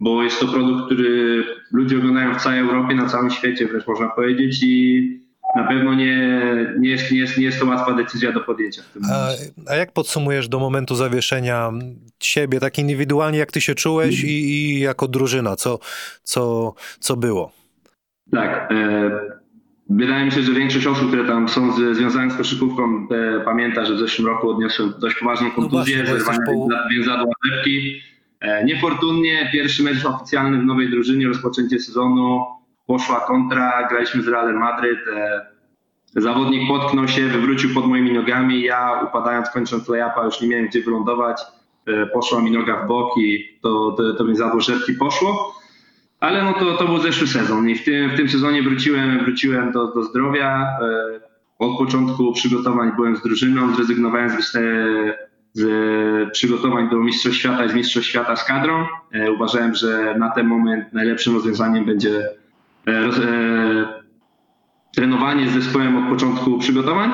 bo 0.00 0.22
jest 0.22 0.40
to 0.40 0.48
produkt, 0.48 0.86
który 0.86 1.44
ludzie 1.72 1.98
oglądają 1.98 2.34
w 2.34 2.42
całej 2.42 2.58
Europie, 2.58 2.94
na 2.94 3.06
całym 3.06 3.30
świecie 3.30 3.66
wręcz 3.66 3.86
można 3.86 4.08
powiedzieć 4.08 4.62
i 4.62 5.27
na 5.56 5.64
pewno 5.64 5.94
nie, 5.94 6.30
nie, 6.78 6.88
jest, 6.90 7.12
nie, 7.12 7.18
jest, 7.18 7.38
nie 7.38 7.44
jest 7.44 7.60
to 7.60 7.66
łatwa 7.66 7.92
decyzja 7.94 8.32
do 8.32 8.40
podjęcia 8.40 8.82
w 8.82 8.92
tym 8.92 9.02
A, 9.04 9.08
momencie. 9.08 9.44
a 9.66 9.74
jak 9.74 9.92
podsumujesz 9.92 10.48
do 10.48 10.58
momentu 10.58 10.94
zawieszenia 10.94 11.72
siebie, 12.20 12.60
tak 12.60 12.78
indywidualnie, 12.78 13.38
jak 13.38 13.52
ty 13.52 13.60
się 13.60 13.74
czułeś 13.74 14.24
i, 14.24 14.28
i 14.28 14.80
jako 14.80 15.08
drużyna, 15.08 15.56
co, 15.56 15.78
co, 16.22 16.74
co 17.00 17.16
było? 17.16 17.52
Tak. 18.32 18.72
E, 18.72 19.10
wydaje 19.90 20.24
mi 20.24 20.32
się, 20.32 20.42
że 20.42 20.52
większość 20.52 20.86
osób, 20.86 21.08
które 21.08 21.24
tam 21.26 21.48
są 21.48 21.72
z, 21.76 21.96
związane 21.96 22.30
z 22.30 22.36
koszykówką, 22.36 22.82
e, 23.10 23.40
pamięta, 23.44 23.84
że 23.84 23.94
w 23.94 23.98
zeszłym 23.98 24.26
roku 24.28 24.50
odniosłem 24.50 24.94
dość 25.00 25.16
poważną 25.18 25.50
kontuzję, 25.50 25.96
właśnie, 25.96 26.10
bo 26.12 26.14
jesteś 26.18 26.36
zerwanie 26.36 26.68
po- 26.68 26.94
więzadła 26.94 27.32
rzepki. 27.44 28.00
E, 28.40 28.64
niefortunnie 28.64 29.48
pierwszy 29.52 29.82
mecz 29.82 30.04
oficjalny 30.04 30.58
w 30.58 30.64
nowej 30.64 30.90
drużynie, 30.90 31.28
rozpoczęcie 31.28 31.78
sezonu, 31.78 32.44
poszła 32.88 33.20
kontra, 33.20 33.88
graliśmy 33.90 34.22
z 34.22 34.28
Realem 34.28 34.58
Madryt. 34.58 34.98
E, 35.16 35.46
zawodnik 36.16 36.68
potknął 36.68 37.08
się, 37.08 37.22
wywrócił 37.28 37.74
pod 37.74 37.86
moimi 37.86 38.12
nogami, 38.12 38.62
ja 38.62 39.00
upadając, 39.08 39.50
kończąc 39.50 39.88
layupa, 39.88 40.24
już 40.24 40.40
nie 40.40 40.48
miałem 40.48 40.66
gdzie 40.66 40.82
wylądować. 40.82 41.42
E, 41.86 42.06
poszła 42.06 42.42
mi 42.42 42.50
noga 42.50 42.84
w 42.84 42.88
bok 42.88 43.18
i 43.18 43.58
to, 43.62 43.94
to, 43.96 44.14
to 44.14 44.24
więzadło 44.24 44.60
rzepki 44.60 44.92
poszło. 44.92 45.54
Ale 46.20 46.44
no 46.44 46.52
to, 46.52 46.76
to 46.76 46.86
był 46.86 46.98
zeszły 46.98 47.26
sezon 47.26 47.68
i 47.68 47.74
w 47.74 47.84
tym, 47.84 48.10
w 48.10 48.16
tym 48.16 48.28
sezonie 48.28 48.62
wróciłem, 48.62 49.18
wróciłem 49.18 49.72
do, 49.72 49.86
do 49.94 50.02
zdrowia. 50.02 50.66
E, 50.82 51.20
Od 51.58 51.78
początku 51.78 52.32
przygotowań 52.32 52.92
byłem 52.96 53.16
z 53.16 53.22
drużyną, 53.22 53.74
zrezygnowałem 53.74 54.42
z, 54.42 54.52
z 55.52 55.62
przygotowań 56.32 56.90
do 56.90 56.96
Mistrzostw 56.96 57.38
Świata 57.38 57.64
i 57.64 57.68
z 57.68 57.74
Mistrzostw 57.74 58.10
Świata 58.10 58.36
z 58.36 58.44
kadrą. 58.44 58.86
Uważałem, 59.34 59.74
że 59.74 60.14
na 60.18 60.30
ten 60.30 60.46
moment 60.46 60.92
najlepszym 60.92 61.34
rozwiązaniem 61.34 61.84
będzie 61.84 62.28
roz, 62.92 63.18
e, 63.18 64.02
trenowanie 64.94 65.48
z 65.48 65.52
zespołem 65.52 65.96
od 65.96 66.10
początku 66.10 66.58
przygotowań. 66.58 67.10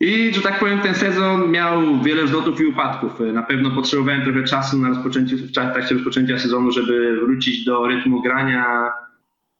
I, 0.00 0.34
że 0.34 0.42
tak 0.42 0.58
powiem, 0.58 0.78
ten 0.78 0.94
sezon 0.94 1.50
miał 1.50 1.98
wiele 2.02 2.24
wzlotów 2.24 2.60
i 2.60 2.66
upadków. 2.66 3.20
Na 3.32 3.42
pewno 3.42 3.70
potrzebowałem 3.70 4.22
trochę 4.22 4.44
czasu 4.44 4.78
na 4.78 4.88
rozpoczęcie, 4.88 5.36
w 5.36 5.52
trakcie 5.52 5.94
rozpoczęcia 5.94 6.38
sezonu, 6.38 6.70
żeby 6.70 7.20
wrócić 7.20 7.64
do 7.64 7.86
rytmu 7.86 8.22
grania, 8.22 8.90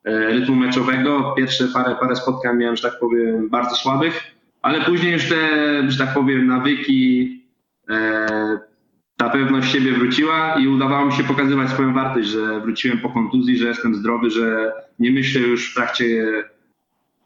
e, 0.05 0.27
rytmu 0.27 0.57
meczowego. 0.57 1.35
Pierwsze 1.37 1.69
parę, 1.75 1.97
parę 2.01 2.17
spotkań 2.17 2.57
miałem, 2.57 2.77
że 2.77 2.91
tak 2.91 2.99
powiem, 3.01 3.49
bardzo 3.49 3.77
słabych, 3.77 4.21
ale 4.63 4.81
później 4.81 5.13
już 5.13 5.29
te, 5.29 5.91
że 5.91 5.99
tak 5.99 6.15
powiem, 6.15 6.47
nawyki, 6.47 7.31
e, 7.91 8.70
ta 9.31 9.39
pewność 9.39 9.73
siebie 9.73 9.93
wróciła 9.93 10.55
i 10.55 10.69
udawało 10.69 11.07
mi 11.07 11.13
się 11.13 11.25
pokazywać 11.25 11.71
swoją 11.71 11.95
wartość, 11.95 12.29
że 12.29 12.61
wróciłem 12.61 12.99
po 12.99 13.11
kontuzji, 13.11 13.59
że 13.59 13.69
jestem 13.69 13.95
zdrowy, 13.95 14.31
że 14.31 14.73
nie 14.99 15.11
myślę 15.11 15.41
już 15.41 15.71
w 15.71 15.75
trakcie 15.75 16.27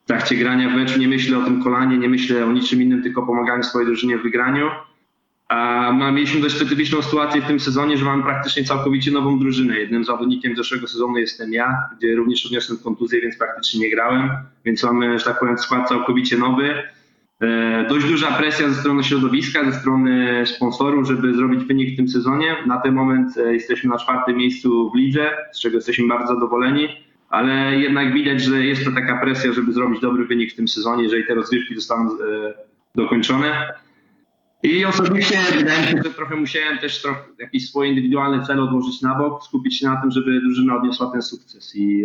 w 0.05 0.07
trakcie 0.07 0.37
grania 0.37 0.71
w 0.71 0.75
meczu 0.75 0.99
nie 0.99 1.09
myślę 1.09 1.39
o 1.39 1.43
tym 1.43 1.63
kolanie, 1.63 1.99
nie 1.99 2.09
myślę 2.09 2.47
o 2.47 2.53
niczym 2.53 2.83
innym, 2.83 3.03
tylko 3.03 3.27
pomaganiu 3.27 3.63
swojej 3.63 3.87
drużynie 3.87 4.19
w 4.19 4.23
wygraniu. 4.23 4.71
A 5.49 5.93
mieliśmy 6.13 6.41
dość 6.41 6.57
specyficzną 6.57 7.03
sytuację 7.03 7.43
w 7.43 7.47
tym 7.47 7.61
sezonie, 7.61 7.97
że 7.97 8.05
mamy 8.05 8.23
praktycznie 8.23 8.65
całkowicie 8.65 9.11
nową 9.11 9.39
drużynę. 9.39 9.79
Jednym 9.79 10.05
zawodnikiem 10.05 10.57
zeszłego 10.57 10.87
sezonu 10.87 11.17
jestem 11.17 11.53
ja, 11.53 11.83
gdzie 11.99 12.15
również 12.15 12.47
odniosłem 12.47 12.79
kontuzję, 12.79 13.21
więc 13.21 13.39
praktycznie 13.39 13.81
nie 13.81 13.91
grałem. 13.91 14.31
Więc 14.65 14.83
mamy, 14.83 15.19
że 15.19 15.25
tak 15.25 15.39
powiem, 15.39 15.59
skład 15.59 15.89
całkowicie 15.89 16.39
nowy. 16.39 16.83
E, 17.45 17.87
Dość 17.89 18.07
duża 18.07 18.33
presja 18.33 18.69
ze 18.69 18.81
strony 18.81 19.05
środowiska, 19.05 19.71
ze 19.71 19.81
strony 19.81 20.47
sponsorów, 20.47 21.09
żeby 21.09 21.35
zrobić 21.35 21.65
wynik 21.65 21.95
w 21.95 21.97
tym 21.97 22.09
sezonie. 22.09 22.57
Na 22.67 22.81
ten 22.81 22.95
moment 22.95 23.39
e, 23.39 23.55
jesteśmy 23.55 23.91
na 23.91 23.99
czwartym 23.99 24.37
miejscu 24.37 24.91
w 24.91 24.97
lidze, 24.97 25.31
z 25.53 25.61
czego 25.61 25.77
jesteśmy 25.77 26.09
bardzo 26.09 26.35
zadowoleni 26.35 26.89
ale 27.35 27.77
jednak 27.77 28.13
widać, 28.13 28.43
że 28.43 28.65
jest 28.65 28.85
to 28.85 28.93
taka 28.93 29.21
presja, 29.21 29.53
żeby 29.53 29.73
zrobić 29.73 30.01
dobry 30.01 30.25
wynik 30.25 30.53
w 30.53 30.57
tym 30.57 30.69
sezonie, 30.69 31.03
jeżeli 31.03 31.27
te 31.27 31.35
rozgrywki 31.35 31.75
zostaną 31.75 32.11
e, 32.11 32.17
dokończone. 32.95 33.75
I 34.63 34.85
osobiście 34.85 35.39
wydaje 35.57 35.81
mi 35.81 35.89
się, 35.89 36.03
że 36.05 36.11
trochę 36.11 36.37
musiałem 36.37 36.79
też 36.79 37.03
trochę 37.03 37.21
swoje 37.61 37.91
indywidualne 37.91 38.47
cele 38.47 38.63
odłożyć 38.63 39.03
na 39.03 39.15
bok, 39.15 39.45
skupić 39.45 39.79
się 39.79 39.87
na 39.87 40.01
tym, 40.01 40.11
żeby 40.11 40.41
drużyna 40.41 40.77
odniosła 40.77 41.11
ten 41.13 41.23
sukces. 41.23 41.77
I 41.77 42.05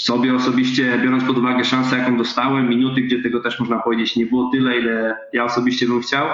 sobie 0.00 0.34
osobiście, 0.34 1.00
biorąc 1.04 1.24
pod 1.24 1.38
uwagę 1.38 1.64
szansę, 1.64 1.98
jaką 1.98 2.16
dostałem, 2.16 2.68
minuty, 2.68 3.00
gdzie 3.00 3.22
tego 3.22 3.40
też 3.40 3.60
można 3.60 3.78
powiedzieć 3.78 4.16
nie 4.16 4.26
było 4.26 4.50
tyle, 4.52 4.78
ile 4.78 5.16
ja 5.32 5.44
osobiście 5.44 5.86
bym 5.86 6.00
chciał, 6.00 6.26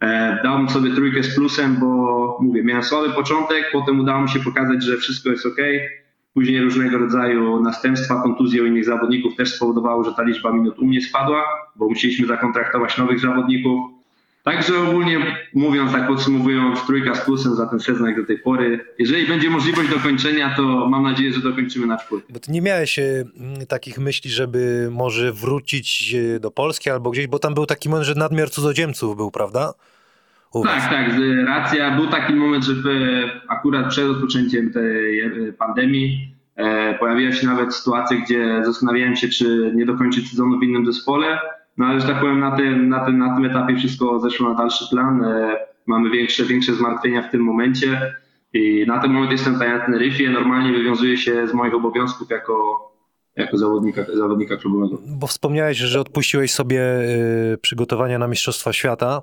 E, 0.00 0.40
Dałem 0.42 0.68
sobie 0.68 0.90
trójkę 0.90 1.22
z 1.22 1.34
plusem, 1.34 1.76
bo 1.80 2.38
mówię, 2.40 2.64
miałem 2.64 2.82
słaby 2.82 3.10
początek, 3.10 3.70
potem 3.72 4.00
udało 4.00 4.22
mi 4.22 4.28
się 4.28 4.40
pokazać, 4.40 4.84
że 4.84 4.96
wszystko 4.96 5.30
jest 5.30 5.46
ok. 5.46 5.56
Później 6.34 6.60
różnego 6.60 6.98
rodzaju 6.98 7.62
następstwa, 7.62 8.22
kontuzje 8.22 8.62
u 8.62 8.66
innych 8.66 8.84
zawodników 8.84 9.36
też 9.36 9.54
spowodowały, 9.54 10.04
że 10.04 10.14
ta 10.14 10.22
liczba 10.22 10.52
minut 10.52 10.78
u 10.78 10.86
mnie 10.86 11.00
spadła, 11.00 11.44
bo 11.76 11.88
musieliśmy 11.88 12.26
zakontraktować 12.26 12.98
nowych 12.98 13.20
zawodników. 13.20 13.80
Także 14.52 14.78
ogólnie 14.88 15.18
mówiąc, 15.54 15.92
tak 15.92 16.06
podsumowując, 16.06 16.86
trójka 16.86 17.14
z 17.14 17.20
plusem 17.24 17.54
za 17.54 17.66
ten 17.66 17.80
sezon 17.80 18.06
jak 18.06 18.16
do 18.20 18.26
tej 18.26 18.38
pory. 18.38 18.84
Jeżeli 18.98 19.26
będzie 19.26 19.50
możliwość 19.50 19.90
dokończenia, 19.90 20.54
to 20.56 20.62
mam 20.88 21.02
nadzieję, 21.02 21.32
że 21.32 21.40
dokończymy 21.40 21.86
na 21.86 21.96
czwórkę. 21.98 22.26
Bo 22.32 22.40
ty 22.40 22.52
nie 22.52 22.62
miałeś 22.62 22.98
e, 22.98 23.02
m, 23.02 23.66
takich 23.68 23.98
myśli, 23.98 24.30
żeby 24.30 24.88
może 24.92 25.32
wrócić 25.32 26.14
e, 26.36 26.40
do 26.40 26.50
Polski 26.50 26.90
albo 26.90 27.10
gdzieś, 27.10 27.26
bo 27.26 27.38
tam 27.38 27.54
był 27.54 27.66
taki 27.66 27.88
moment, 27.88 28.06
że 28.06 28.14
nadmiar 28.14 28.50
cudzoziemców 28.50 29.16
był, 29.16 29.30
prawda? 29.30 29.72
Tak, 30.64 30.90
tak, 30.90 31.12
z- 31.12 31.46
racja. 31.46 31.96
Był 31.96 32.06
taki 32.06 32.32
moment, 32.34 32.64
że 32.64 32.72
akurat 33.48 33.88
przed 33.88 34.06
rozpoczęciem 34.06 34.72
tej 34.72 35.22
pandemii 35.58 36.34
e, 36.56 36.94
pojawiła 36.98 37.32
się 37.32 37.46
nawet 37.46 37.74
sytuacja, 37.74 38.16
gdzie 38.16 38.62
zastanawiałem 38.64 39.16
się, 39.16 39.28
czy 39.28 39.72
nie 39.74 39.86
dokończyć 39.86 40.30
sezonu 40.30 40.58
w 40.58 40.62
innym 40.62 40.86
zespole. 40.86 41.38
No 41.78 41.86
ale, 41.86 42.00
że 42.00 42.06
tak 42.06 42.20
powiem, 42.20 42.40
na 42.40 42.56
tym, 42.56 42.88
na 42.88 43.04
tym, 43.04 43.18
na 43.18 43.36
tym 43.36 43.44
etapie 43.44 43.76
wszystko 43.76 44.20
zeszło 44.20 44.48
na 44.48 44.54
dalszy 44.54 44.84
plan. 44.90 45.24
E, 45.24 45.56
mamy 45.86 46.10
większe, 46.10 46.44
większe 46.44 46.74
zmartwienia 46.74 47.22
w 47.22 47.30
tym 47.30 47.40
momencie 47.40 48.14
i 48.52 48.84
na 48.86 48.98
ten 48.98 49.12
moment 49.12 49.32
jestem 49.32 49.52
tutaj 49.52 49.68
na 49.68 49.86
Teneryfie. 49.86 50.30
Normalnie 50.30 50.78
wywiązuję 50.78 51.16
się 51.16 51.48
z 51.48 51.54
moich 51.54 51.74
obowiązków 51.74 52.30
jako, 52.30 52.54
jako 53.36 53.58
zawodnika, 53.58 54.04
zawodnika 54.14 54.56
klubowego. 54.56 55.02
Bo 55.06 55.26
wspomniałeś, 55.26 55.78
że 55.78 56.00
odpuściłeś 56.00 56.52
sobie 56.52 56.82
e, 56.82 57.56
przygotowania 57.62 58.18
na 58.18 58.28
Mistrzostwa 58.28 58.72
Świata 58.72 59.22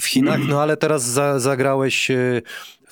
w 0.00 0.04
Chinach, 0.04 0.40
no 0.50 0.62
ale 0.62 0.76
teraz 0.76 1.04
za, 1.04 1.38
zagrałeś 1.38 2.10
e, 2.10 2.42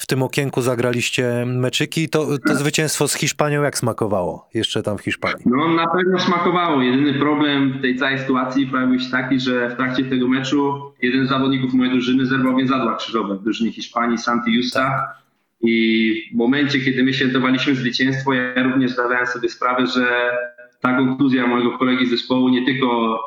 w 0.01 0.07
tym 0.07 0.23
okienku, 0.23 0.63
zagraliście 0.63 1.45
meczyki. 1.47 2.09
To, 2.09 2.39
to 2.47 2.55
zwycięstwo 2.55 3.09
z 3.09 3.15
Hiszpanią 3.15 3.63
jak 3.63 3.79
smakowało 3.79 4.49
jeszcze 4.55 4.83
tam 4.83 4.99
w 4.99 5.01
Hiszpanii? 5.01 5.45
No 5.47 5.69
na 5.69 5.89
pewno 5.89 6.19
smakowało. 6.19 6.83
Jedyny 6.83 7.15
problem 7.15 7.79
w 7.79 7.83
tej 7.83 7.97
całej 7.97 8.19
sytuacji 8.19 8.67
pojawił 8.67 9.01
się 9.01 9.11
taki, 9.11 9.41
że 9.41 9.71
w 9.71 9.77
trakcie 9.77 10.05
tego 10.05 10.29
meczu 10.29 10.93
jeden 11.03 11.27
z 11.27 11.29
zawodników 11.29 11.75
mojej 11.75 11.93
drużyny 11.93 12.27
zerwał 12.27 12.57
więzadła 12.57 12.97
krzyżowe 12.97 13.37
w 13.37 13.43
drużynie 13.43 13.73
Hiszpanii, 13.73 14.19
Santi 14.19 14.53
Justa. 14.53 15.15
I 15.63 16.31
w 16.35 16.37
momencie, 16.37 16.81
kiedy 16.81 17.03
my 17.03 17.15
świętowaliśmy 17.15 17.75
zwycięstwo, 17.75 18.33
ja 18.33 18.63
również 18.63 18.91
zdawałem 18.91 19.27
sobie 19.27 19.49
sprawę, 19.49 19.87
że 19.87 20.31
ta 20.81 20.97
kontuzja 20.97 21.47
mojego 21.47 21.79
kolegi 21.79 22.07
z 22.07 22.11
zespołu 22.11 22.49
nie 22.49 22.65
tylko 22.65 23.19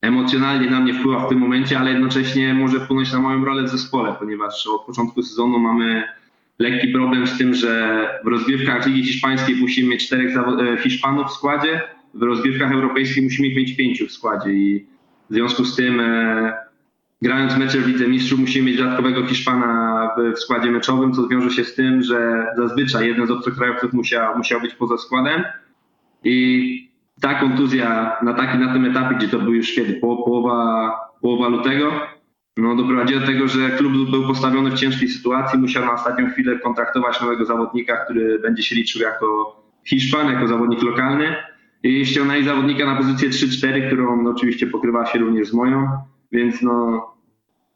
emocjonalnie 0.00 0.70
na 0.70 0.80
mnie 0.80 0.94
wpływa 0.94 1.26
w 1.26 1.28
tym 1.28 1.38
momencie, 1.38 1.78
ale 1.78 1.90
jednocześnie 1.90 2.54
może 2.54 2.80
wpłynąć 2.80 3.12
na 3.12 3.20
moją 3.20 3.44
rolę 3.44 3.62
w 3.62 3.68
zespole, 3.68 4.14
ponieważ 4.18 4.66
od 4.66 4.84
początku 4.86 5.22
sezonu 5.22 5.58
mamy 5.58 6.04
lekki 6.58 6.88
problem 6.88 7.26
z 7.26 7.38
tym, 7.38 7.54
że 7.54 8.04
w 8.24 8.28
rozgrywkach 8.28 8.86
Ligi 8.86 9.04
Hiszpańskiej 9.04 9.56
musimy 9.56 9.88
mieć 9.88 10.06
czterech 10.06 10.36
e, 10.36 10.76
Hiszpanów 10.82 11.26
w 11.26 11.32
składzie, 11.32 11.80
w 12.14 12.22
rozgrywkach 12.22 12.72
europejskich 12.72 13.24
musimy 13.24 13.48
mieć 13.48 13.76
pięciu 13.76 14.06
w 14.06 14.12
składzie 14.12 14.50
i 14.50 14.86
w 15.30 15.34
związku 15.34 15.64
z 15.64 15.76
tym 15.76 16.00
e, 16.00 16.52
grając 17.22 17.56
mecze 17.56 17.78
w 17.78 17.88
Lidze 17.88 18.08
Mistrzów 18.08 18.40
musimy 18.40 18.66
mieć 18.66 18.78
dodatkowego 18.78 19.26
Hiszpana 19.26 20.10
w, 20.18 20.36
w 20.36 20.38
składzie 20.38 20.70
meczowym, 20.70 21.12
co 21.12 21.28
wiąże 21.28 21.50
się 21.50 21.64
z 21.64 21.74
tym, 21.74 22.02
że 22.02 22.46
zazwyczaj 22.56 23.06
jeden 23.06 23.26
z 23.26 23.30
obcokrajowców 23.30 23.92
musiał, 23.92 24.38
musiał 24.38 24.60
być 24.60 24.74
poza 24.74 24.98
składem. 24.98 25.44
I 26.24 26.87
ta 27.20 27.34
kontuzja 27.34 28.16
na, 28.22 28.34
taki, 28.34 28.58
na 28.58 28.72
tym 28.72 28.84
etapie, 28.84 29.14
gdzie 29.14 29.28
to 29.28 29.38
był 29.38 29.54
już 29.54 29.72
kiedy? 29.72 29.94
Po, 29.94 30.16
połowa, 30.16 30.90
połowa 31.20 31.48
lutego, 31.48 31.92
no 32.56 32.76
doprowadziła 32.76 33.20
do 33.20 33.26
tego, 33.26 33.48
że 33.48 33.70
klub 33.70 34.10
był 34.10 34.26
postawiony 34.26 34.70
w 34.70 34.74
ciężkiej 34.74 35.08
sytuacji, 35.08 35.58
musiał 35.58 35.84
na 35.84 35.92
ostatnią 35.92 36.30
chwilę 36.30 36.58
kontraktować 36.58 37.20
nowego 37.20 37.44
zawodnika, 37.44 37.96
który 37.96 38.38
będzie 38.38 38.62
się 38.62 38.74
liczył 38.76 39.02
jako 39.02 39.56
Hiszpan, 39.84 40.32
jako 40.32 40.48
zawodnik 40.48 40.82
lokalny. 40.82 41.36
I 41.82 42.06
ściągnęli 42.06 42.44
zawodnika 42.44 42.86
na 42.86 42.96
pozycję 42.96 43.28
3-4, 43.28 43.86
którą 43.86 44.22
no, 44.22 44.30
oczywiście 44.30 44.66
pokrywa 44.66 45.06
się 45.06 45.18
również 45.18 45.48
z 45.48 45.52
moją, 45.52 45.88
więc 46.32 46.62
no 46.62 47.06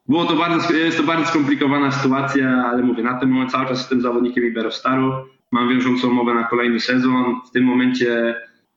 było 0.09 0.25
to 0.25 0.37
bardzo, 0.37 0.75
jest 0.75 0.97
to 0.97 1.03
bardzo 1.03 1.27
skomplikowana 1.27 1.91
sytuacja, 1.91 2.65
ale 2.67 2.83
mówię, 2.83 3.03
na 3.03 3.21
ten 3.21 3.31
moment 3.31 3.51
cały 3.51 3.67
czas 3.67 3.79
jestem 3.79 4.01
zawodnikiem 4.01 4.45
Iberostaru, 4.45 5.13
mam 5.53 5.69
wiążącą 5.69 6.09
umowę 6.09 6.35
na 6.35 6.45
kolejny 6.45 6.81
sezon, 6.81 7.41
w 7.47 7.51
tym 7.51 7.65
momencie 7.65 8.35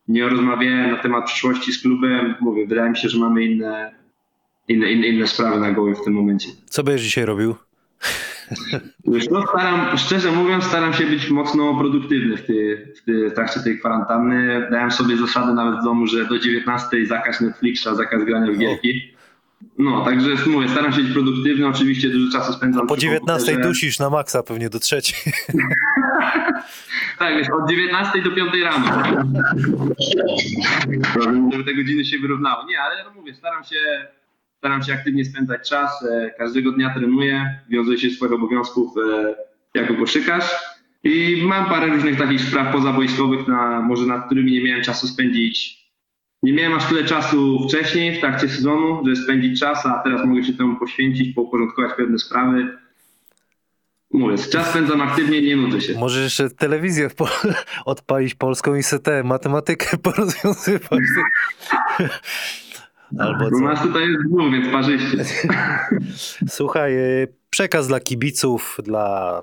nie 0.08 0.30
rozmawiałem 0.30 0.92
na 0.92 0.98
temat 0.98 1.26
przyszłości 1.26 1.74
z 1.74 1.82
klubem, 1.82 2.36
mówię, 2.42 2.68
wydaje 2.68 2.90
mi 2.90 2.98
się, 2.98 3.10
że 3.10 3.20
mamy 3.20 3.44
inne, 3.44 3.92
inne, 4.68 4.92
inne, 4.92 5.08
inne 5.08 5.28
sprawy 5.28 5.60
na 5.60 5.72
głowie 5.72 5.96
w 5.96 6.04
tym 6.04 6.14
momencie. 6.14 6.50
Co 6.66 6.84
będziesz 6.84 7.06
dzisiaj 7.06 7.26
robił? 7.26 7.56
Wiesz, 9.08 9.30
no, 9.30 9.48
staram, 9.48 9.98
szczerze 9.98 10.32
mówiąc, 10.32 10.64
staram 10.64 10.94
się 10.94 11.06
być 11.06 11.30
mocno 11.30 11.76
produktywny 11.80 12.38
w, 12.38 12.42
ty, 12.46 12.88
w, 13.02 13.06
ty, 13.06 13.30
w 13.30 13.34
trakcie 13.34 13.60
tej 13.60 13.80
kwarantanny. 13.80 14.68
Dałem 14.72 14.92
sobie 14.92 15.18
zasadę 15.18 15.54
nawet 15.54 15.80
w 15.80 15.84
domu, 15.84 16.08
że 16.08 16.26
do 16.26 16.40
19 16.40 17.06
zakaz 17.06 17.42
Netflixa, 17.42 17.88
zakaz 17.96 18.24
grania 18.26 18.52
w 18.52 18.58
gierki. 18.58 19.16
No, 19.78 20.06
także 20.06 20.30
mówię, 20.48 20.70
staram 20.70 20.94
się 20.94 21.02
być 21.02 21.14
produktywny, 21.14 21.68
oczywiście 21.68 22.10
dużo 22.10 22.32
czasu 22.32 22.54
spędzam 22.54 22.88
Po 22.88 22.96
przy 22.96 23.02
19 23.02 23.46
komputerze. 23.46 23.70
dusisz 23.70 24.00
na 24.00 24.10
maksa 24.10 24.44
pewnie 24.44 24.70
do 24.70 24.80
trzeciej. 24.80 25.34
Tak, 27.20 27.38
wiesz, 27.38 27.48
od 27.50 27.70
19 27.70 28.22
do 28.22 28.32
5 28.32 28.52
rano. 28.64 28.86
Żeby 31.52 31.64
te 31.64 31.74
godziny 31.74 32.06
się 32.06 32.20
wyrównały. 32.20 32.66
Nie, 32.66 32.82
ale 32.82 33.04
no 33.04 33.12
mówię, 33.16 33.34
staram 33.34 33.64
się, 33.64 34.08
staram 34.58 34.84
się 34.84 34.94
aktywnie 34.94 35.26
spędzać 35.26 35.70
czas. 35.70 36.04
E, 36.04 36.32
Każdego 36.38 36.72
dnia 36.72 36.94
trenuję, 36.94 37.60
wiązuję 37.70 37.98
się 37.98 38.10
swoich 38.10 38.34
obowiązków 38.34 38.94
e, 38.98 39.36
jako 39.80 39.94
koszykarz. 39.96 40.52
I 41.04 41.44
mam 41.46 41.66
parę 41.66 41.88
różnych 41.88 42.18
takich 42.18 42.42
spraw 42.42 42.74
pozawojskowych, 42.74 43.48
na, 43.48 43.82
może 43.82 44.06
nad 44.06 44.26
którymi 44.26 44.52
nie 44.52 44.64
miałem 44.64 44.84
czasu 44.84 45.08
spędzić. 45.08 45.86
Nie 46.44 46.54
miałem 46.54 46.74
aż 46.74 46.86
tyle 46.86 47.04
czasu 47.04 47.68
wcześniej 47.68 48.18
w 48.18 48.20
trakcie 48.20 48.50
sezonu, 48.50 49.02
żeby 49.04 49.16
spędzić 49.16 49.60
czas, 49.60 49.86
a 49.86 50.02
teraz 50.04 50.26
mogę 50.26 50.44
się 50.44 50.54
temu 50.54 50.76
poświęcić, 50.76 51.36
pouporządkować 51.36 51.92
pewne 51.98 52.20
sprawy. 52.20 52.78
Mówię, 54.16 54.38
czas 54.38 54.70
spędzam 54.70 55.02
aktywnie, 55.02 55.42
nie 55.42 55.56
nudzę 55.56 55.82
się. 55.82 55.94
Możesz 56.00 56.24
jeszcze 56.24 56.50
telewizję 56.50 57.10
po, 57.10 57.28
odpalić 57.86 58.36
polską 58.36 58.76
i 58.76 58.84
se 58.84 59.00
tę 59.00 59.24
matematykę 59.24 59.98
porozwiązywać. 60.04 61.00
Albo 63.20 63.50
Bo 63.50 63.58
co. 63.60 63.64
nas 63.64 63.82
tutaj 63.82 64.08
jest 64.08 64.28
dwóch, 64.28 64.52
więc 64.52 64.68
parzyście. 64.72 65.26
Słuchaj, 66.48 66.96
e, 66.96 67.28
przekaz 67.50 67.88
dla 67.88 68.00
kibiców, 68.00 68.78
dla, 68.84 69.42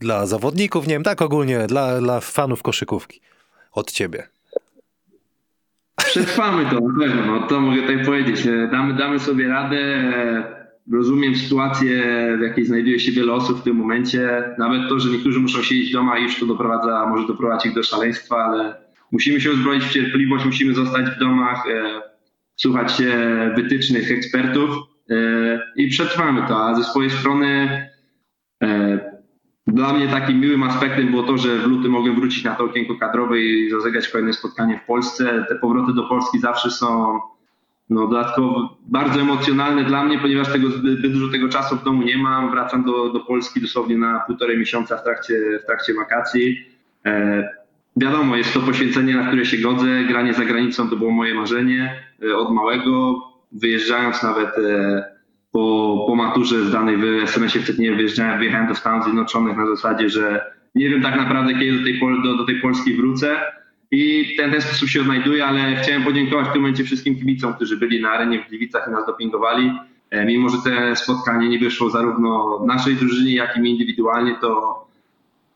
dla 0.00 0.26
zawodników, 0.26 0.86
nie 0.86 0.94
wiem, 0.94 1.02
tak 1.02 1.22
ogólnie, 1.22 1.66
dla, 1.66 2.00
dla 2.00 2.20
fanów 2.20 2.62
koszykówki. 2.62 3.20
Od 3.72 3.92
ciebie. 3.92 4.28
Przetrwamy 5.96 6.70
to 6.70 6.80
na 6.80 7.06
pewno, 7.06 7.26
no, 7.26 7.46
to 7.46 7.60
mogę 7.60 7.80
tutaj 7.82 8.04
powiedzieć. 8.04 8.46
E, 8.46 8.68
Damy, 8.72 8.94
damy 8.94 9.18
sobie 9.18 9.48
radę. 9.48 9.76
E, 10.92 10.96
Rozumiem 10.96 11.36
sytuację, 11.36 12.02
w 12.38 12.42
jakiej 12.42 12.64
znajduje 12.64 13.00
się 13.00 13.12
wiele 13.12 13.32
osób 13.32 13.60
w 13.60 13.62
tym 13.62 13.76
momencie. 13.76 14.44
Nawet 14.58 14.88
to, 14.88 14.98
że 14.98 15.10
niektórzy 15.10 15.40
muszą 15.40 15.62
siedzieć 15.62 15.90
w 15.90 15.92
domach, 15.92 16.22
już 16.22 16.40
to 16.40 16.46
doprowadza, 16.46 17.06
może 17.06 17.26
doprowadzić 17.26 17.66
ich 17.66 17.74
do 17.74 17.82
szaleństwa, 17.82 18.36
ale 18.36 18.74
musimy 19.12 19.40
się 19.40 19.50
uzbroić 19.50 19.84
w 19.84 19.92
cierpliwość, 19.92 20.44
musimy 20.44 20.74
zostać 20.74 21.06
w 21.10 21.18
domach, 21.18 21.66
e, 21.66 22.02
słuchać 22.56 22.96
się 22.96 23.12
wytycznych 23.56 24.10
ekspertów 24.10 24.70
e, 25.10 25.14
i 25.76 25.88
przetrwamy 25.88 26.42
to. 26.48 26.66
A 26.66 26.74
ze 26.74 26.84
swojej 26.84 27.10
strony 27.10 27.68
e, 28.62 28.98
dla 29.66 29.92
mnie 29.92 30.08
takim 30.08 30.40
miłym 30.40 30.62
aspektem 30.62 31.10
było 31.10 31.22
to, 31.22 31.38
że 31.38 31.58
w 31.58 31.66
lutym 31.66 31.90
mogłem 31.90 32.14
wrócić 32.14 32.44
na 32.44 32.54
to 32.54 32.64
okienko 32.64 32.96
kadrowe 32.96 33.40
i 33.40 33.70
rozegrać 33.70 34.08
kolejne 34.08 34.32
spotkanie 34.32 34.80
w 34.84 34.86
Polsce. 34.86 35.44
Te 35.48 35.54
powroty 35.54 35.92
do 35.94 36.02
Polski 36.02 36.38
zawsze 36.38 36.70
są 36.70 37.20
no, 37.90 38.06
dodatkowo 38.06 38.78
bardzo 38.86 39.20
emocjonalne 39.20 39.84
dla 39.84 40.04
mnie, 40.04 40.18
ponieważ 40.18 40.52
tego 40.52 40.70
zbyt, 40.70 41.12
dużo 41.12 41.32
tego 41.32 41.48
czasu 41.48 41.76
w 41.76 41.84
domu 41.84 42.02
nie 42.02 42.18
mam. 42.18 42.50
Wracam 42.50 42.84
do, 42.84 43.08
do 43.08 43.20
Polski 43.20 43.60
dosłownie 43.60 43.98
na 43.98 44.20
półtorej 44.20 44.58
miesiąca 44.58 44.96
w 44.96 45.04
trakcie, 45.04 45.58
w 45.62 45.66
trakcie 45.66 45.94
wakacji. 45.94 46.66
E, 47.06 47.48
wiadomo, 47.96 48.36
jest 48.36 48.54
to 48.54 48.60
poświęcenie, 48.60 49.14
na 49.14 49.26
które 49.26 49.44
się 49.44 49.58
godzę. 49.58 50.04
Granie 50.04 50.34
za 50.34 50.44
granicą 50.44 50.90
to 50.90 50.96
było 50.96 51.10
moje 51.10 51.34
marzenie 51.34 52.02
e, 52.22 52.36
od 52.36 52.50
małego. 52.50 53.22
Wyjeżdżając 53.52 54.22
nawet 54.22 54.58
e, 54.58 55.04
po, 55.52 56.04
po 56.08 56.14
maturze 56.14 56.64
zdanej 56.64 56.96
w 56.96 57.04
SMS-ie 57.22 57.64
wtedy 57.64 57.82
nie 57.82 57.92
wyjeżdżałem, 57.92 58.38
wyjechałem 58.38 58.68
do 58.68 58.74
Stanów 58.74 59.04
Zjednoczonych 59.04 59.56
na 59.56 59.66
zasadzie, 59.66 60.10
że 60.10 60.52
nie 60.74 60.90
wiem 60.90 61.02
tak 61.02 61.16
naprawdę 61.16 61.54
kiedy 61.54 61.78
do 61.78 61.84
tej, 61.84 62.00
do, 62.24 62.36
do 62.36 62.44
tej 62.44 62.60
Polski 62.60 62.94
wrócę 62.94 63.36
i 63.90 64.34
ten, 64.36 64.50
ten 64.50 64.60
sposób 64.60 64.88
się 64.88 65.00
odnajduje, 65.00 65.46
ale 65.46 65.76
chciałem 65.76 66.04
podziękować 66.04 66.48
w 66.48 66.52
tym 66.52 66.62
momencie 66.62 66.84
wszystkim 66.84 67.16
kibicom, 67.16 67.54
którzy 67.54 67.76
byli 67.76 68.02
na 68.02 68.10
arenie 68.10 68.44
w 68.44 68.48
Gliwicach 68.48 68.88
i 68.88 68.90
nas 68.90 69.06
dopingowali. 69.06 69.72
E, 70.10 70.24
Mimo, 70.24 70.48
że 70.48 70.56
te 70.64 70.96
spotkanie 70.96 71.48
nie 71.48 71.58
wyszło 71.58 71.90
zarówno 71.90 72.60
naszej 72.66 72.94
drużynie, 72.94 73.34
jak 73.34 73.56
i 73.56 73.60
mi 73.60 73.70
indywidualnie, 73.70 74.36
to 74.40 74.86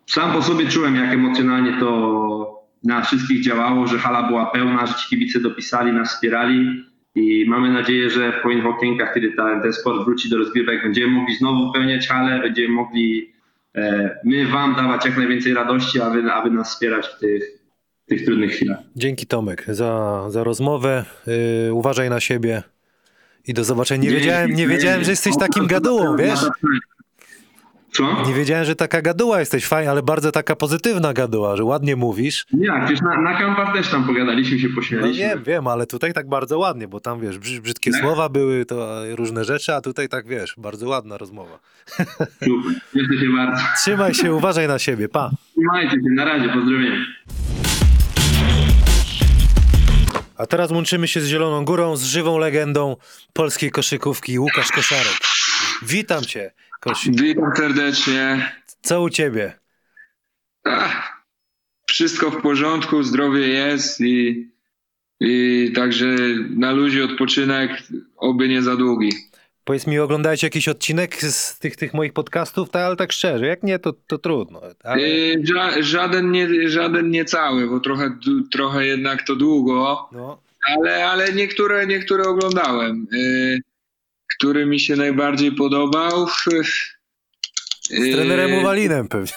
sam 0.06 0.32
po 0.32 0.42
sobie 0.42 0.66
czułem, 0.66 0.96
jak 0.96 1.12
emocjonalnie 1.12 1.80
to 1.80 2.60
na 2.84 3.02
wszystkich 3.02 3.42
działało, 3.42 3.86
że 3.86 3.98
hala 3.98 4.22
była 4.22 4.46
pełna, 4.46 4.86
że 4.86 4.94
ci 4.94 5.08
kibice 5.08 5.40
dopisali, 5.40 5.92
nas 5.92 6.14
wspierali 6.14 6.84
i 7.14 7.44
mamy 7.48 7.72
nadzieję, 7.72 8.10
że 8.10 8.32
w 8.32 8.42
kolejnych 8.42 8.66
okienkach, 8.66 9.14
kiedy 9.14 9.32
ta, 9.32 9.60
ten 9.60 9.72
sport 9.72 10.04
wróci 10.04 10.30
do 10.30 10.38
rozgrywek, 10.38 10.82
będziemy 10.82 11.12
mogli 11.12 11.36
znowu 11.36 11.66
wypełniać 11.66 12.08
halę, 12.08 12.40
będziemy 12.40 12.68
mogli 12.68 13.32
e, 13.74 14.18
my 14.24 14.46
wam 14.46 14.74
dawać 14.74 15.04
jak 15.04 15.16
najwięcej 15.16 15.54
radości, 15.54 16.00
a 16.00 16.10
wy, 16.10 16.32
a 16.32 16.42
wy 16.42 16.50
nas 16.50 16.74
wspierać 16.74 17.06
w 17.06 17.18
tych, 17.18 17.59
tych 18.10 18.24
trudnych 18.24 18.50
chwilach. 18.52 18.78
Dzięki 18.96 19.26
Tomek 19.26 19.64
za, 19.68 20.24
za 20.30 20.44
rozmowę. 20.44 21.04
Yy, 21.66 21.74
uważaj 21.74 22.10
na 22.10 22.20
siebie 22.20 22.62
i 23.46 23.54
do 23.54 23.64
zobaczenia. 23.64 24.04
Nie 24.10 24.16
wiedziałem, 24.16 24.50
nie 24.54 24.66
wiedziałem, 24.66 25.04
że 25.04 25.10
jesteś 25.10 25.36
takim 25.38 25.66
gadułą, 25.66 26.16
wiesz? 26.16 26.40
Co? 27.92 28.22
Nie 28.26 28.34
wiedziałem, 28.34 28.64
że 28.64 28.76
taka 28.76 29.02
gaduła 29.02 29.40
jesteś 29.40 29.66
fajna, 29.66 29.90
ale 29.90 30.02
bardzo 30.02 30.32
taka 30.32 30.56
pozytywna 30.56 31.12
gaduła, 31.12 31.56
że 31.56 31.64
ładnie 31.64 31.96
mówisz. 31.96 32.46
Nie, 32.52 32.68
przecież 32.84 33.00
na, 33.02 33.20
na 33.20 33.38
kampach 33.38 33.74
też 33.74 33.88
tam 33.88 34.06
pogadaliśmy 34.06 34.58
się, 34.58 34.68
No 34.68 34.74
pośmialiśmy. 34.74 35.12
wiem, 35.28 35.42
wiem, 35.44 35.66
ale 35.66 35.86
tutaj 35.86 36.12
tak 36.12 36.28
bardzo 36.28 36.58
ładnie, 36.58 36.88
bo 36.88 37.00
tam 37.00 37.20
wiesz, 37.20 37.38
brzy- 37.38 37.60
brzydkie 37.60 37.90
Tak. 37.90 38.00
słowa 38.00 38.28
były, 38.28 38.64
to 38.66 39.00
różne 39.16 39.44
rzeczy, 39.44 39.74
a 39.74 39.80
tutaj 39.80 40.08
tak 40.08 40.26
wiesz, 40.28 40.54
bardzo 40.58 40.88
ładna 40.88 41.18
rozmowa. 41.18 41.58
Super, 42.44 42.72
cieszę 42.94 43.20
się 43.20 43.32
bardzo. 43.36 43.62
Trzymaj 43.82 44.14
się, 44.14 44.34
uważaj 44.34 44.68
na 44.68 44.78
siebie, 44.78 45.08
pa. 45.08 45.30
Trzymajcie 45.52 45.90
się, 45.90 46.10
na 46.14 46.24
razie, 46.24 46.48
pozdrowienia. 46.48 46.96
A 50.40 50.46
teraz 50.46 50.70
łączymy 50.70 51.08
się 51.08 51.20
z 51.20 51.26
Zieloną 51.26 51.64
Górą, 51.64 51.96
z 51.96 52.04
żywą 52.04 52.38
legendą 52.38 52.96
polskiej 53.32 53.70
koszykówki, 53.70 54.38
Łukasz 54.38 54.72
Koszarek. 54.72 55.18
Witam 55.82 56.24
cię, 56.24 56.52
Kosi. 56.80 57.10
Witam 57.10 57.52
serdecznie. 57.56 58.52
Co 58.82 59.02
u 59.02 59.10
ciebie? 59.10 59.58
Ach, 60.64 61.22
wszystko 61.86 62.30
w 62.30 62.42
porządku, 62.42 63.02
zdrowie 63.02 63.48
jest 63.48 64.00
i, 64.00 64.48
i 65.20 65.72
także 65.74 66.06
na 66.50 66.72
luzie 66.72 67.04
odpoczynek, 67.04 67.70
oby 68.16 68.48
nie 68.48 68.62
za 68.62 68.76
długi. 68.76 69.10
Powiedz 69.64 69.86
mi, 69.86 69.98
oglądałeś 69.98 70.42
jakiś 70.42 70.68
odcinek 70.68 71.16
z 71.16 71.58
tych, 71.58 71.76
tych 71.76 71.94
moich 71.94 72.12
podcastów, 72.12 72.70
tak, 72.70 72.82
ale 72.82 72.96
tak 72.96 73.12
szczerze, 73.12 73.46
jak 73.46 73.62
nie, 73.62 73.78
to, 73.78 73.92
to 74.06 74.18
trudno. 74.18 74.60
Ale... 74.84 75.02
Y, 75.02 75.42
ża- 75.44 75.82
żaden, 75.82 76.30
nie, 76.30 76.68
żaden 76.68 77.10
nie 77.10 77.24
cały, 77.24 77.66
bo 77.66 77.80
trochę, 77.80 78.18
trochę 78.52 78.86
jednak 78.86 79.22
to 79.26 79.36
długo, 79.36 80.08
No, 80.12 80.42
ale, 80.76 81.06
ale 81.06 81.32
niektóre, 81.32 81.86
niektóre 81.86 82.24
oglądałem. 82.24 83.06
Y, 83.14 83.60
który 84.36 84.66
mi 84.66 84.80
się 84.80 84.96
najbardziej 84.96 85.52
podobał? 85.52 86.26
z 87.90 88.12
trenerem 88.12 88.54
Uwalinem 88.54 89.08
pewnie. 89.08 89.32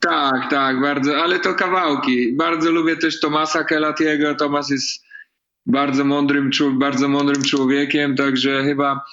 Tak, 0.00 0.50
tak, 0.50 0.80
bardzo, 0.80 1.22
ale 1.22 1.40
to 1.40 1.54
kawałki. 1.54 2.36
Bardzo 2.36 2.70
lubię 2.70 2.96
też 2.96 3.20
Tomasa 3.20 3.64
Kelatiego. 3.64 4.34
Tomas 4.34 4.70
jest 4.70 5.04
bardzo 5.66 6.04
mądrym, 6.04 6.50
bardzo 6.72 7.08
mądrym 7.08 7.42
człowiekiem, 7.42 8.16
także 8.16 8.64
chyba 8.64 9.04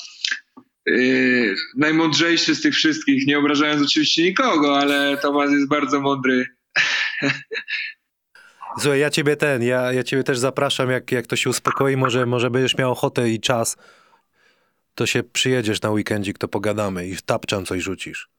yy, 0.85 1.55
najmądrzejszy 1.77 2.55
z 2.55 2.61
tych 2.61 2.73
wszystkich, 2.73 3.27
nie 3.27 3.39
obrażając 3.39 3.83
oczywiście 3.83 4.23
nikogo, 4.23 4.79
ale 4.79 5.17
Tomas 5.17 5.51
jest 5.51 5.67
bardzo 5.67 6.01
mądry. 6.01 6.45
Słuchaj, 8.79 8.99
ja 8.99 9.09
ciebie 9.09 9.35
ten, 9.35 9.63
ja, 9.63 9.93
ja 9.93 10.03
ciebie 10.03 10.23
też 10.23 10.39
zapraszam, 10.39 10.89
jak, 10.89 11.11
jak 11.11 11.27
to 11.27 11.35
się 11.35 11.49
uspokoi, 11.49 11.97
może, 11.97 12.25
może 12.25 12.49
będziesz 12.49 12.77
miał 12.77 12.91
ochotę 12.91 13.29
i 13.29 13.39
czas. 13.39 13.77
to 14.95 15.05
się 15.05 15.23
przyjedziesz 15.23 15.81
na 15.81 15.89
weekendzik, 15.89 16.37
to 16.37 16.47
pogadamy 16.47 17.07
i 17.07 17.15
w 17.15 17.21
tapczan 17.21 17.65
coś 17.65 17.83
rzucisz. 17.83 18.29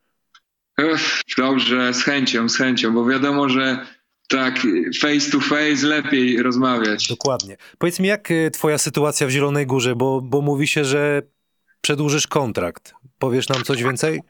Dobrze, 1.39 1.95
z 1.95 2.03
chęcią, 2.03 2.49
z 2.49 2.57
chęcią, 2.57 2.95
bo 2.95 3.07
wiadomo, 3.07 3.49
że 3.49 3.87
tak 4.31 4.59
face 5.01 5.31
to 5.31 5.41
face 5.41 5.87
lepiej 5.87 6.43
rozmawiać. 6.43 7.09
Dokładnie. 7.09 7.57
Powiedz 7.79 8.01
mi, 8.01 8.09
jak 8.09 8.31
y, 8.31 8.51
twoja 8.51 8.79
sytuacja 8.79 9.27
w 9.27 9.31
Zielonej 9.31 9.67
Górze, 9.67 9.97
bo, 9.97 10.21
bo 10.21 10.41
mówi 10.41 10.67
się, 10.67 10.85
że 10.85 11.23
przedłużysz 11.81 12.27
kontrakt. 12.27 12.95
Powiesz 13.19 13.49
nam 13.49 13.63
coś 13.63 13.83
więcej? 13.83 14.21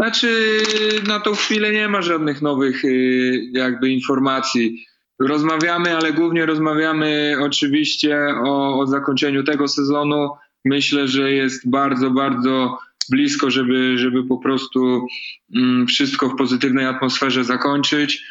Znaczy, 0.00 0.62
na 1.06 1.20
tą 1.20 1.34
chwilę 1.34 1.72
nie 1.72 1.88
ma 1.88 2.02
żadnych 2.02 2.42
nowych 2.42 2.84
y, 2.84 3.50
jakby 3.52 3.90
informacji. 3.90 4.86
Rozmawiamy, 5.18 5.96
ale 5.96 6.12
głównie 6.12 6.46
rozmawiamy 6.46 7.36
oczywiście 7.40 8.18
o, 8.44 8.80
o 8.80 8.86
zakończeniu 8.86 9.44
tego 9.44 9.68
sezonu. 9.68 10.30
Myślę, 10.64 11.08
że 11.08 11.32
jest 11.32 11.70
bardzo, 11.70 12.10
bardzo 12.10 12.78
blisko, 13.10 13.50
żeby, 13.50 13.98
żeby 13.98 14.24
po 14.24 14.38
prostu 14.38 15.06
mm, 15.54 15.86
wszystko 15.86 16.28
w 16.28 16.36
pozytywnej 16.36 16.86
atmosferze 16.86 17.44
zakończyć. 17.44 18.24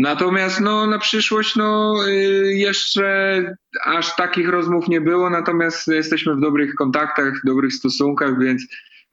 Natomiast 0.00 0.60
no, 0.60 0.86
na 0.86 0.98
przyszłość 0.98 1.56
no, 1.56 1.94
y, 2.08 2.54
jeszcze 2.54 3.42
aż 3.84 4.16
takich 4.16 4.48
rozmów 4.48 4.88
nie 4.88 5.00
było, 5.00 5.30
natomiast 5.30 5.88
jesteśmy 5.88 6.34
w 6.34 6.40
dobrych 6.40 6.74
kontaktach, 6.74 7.34
w 7.42 7.46
dobrych 7.46 7.72
stosunkach, 7.72 8.38
więc, 8.40 8.62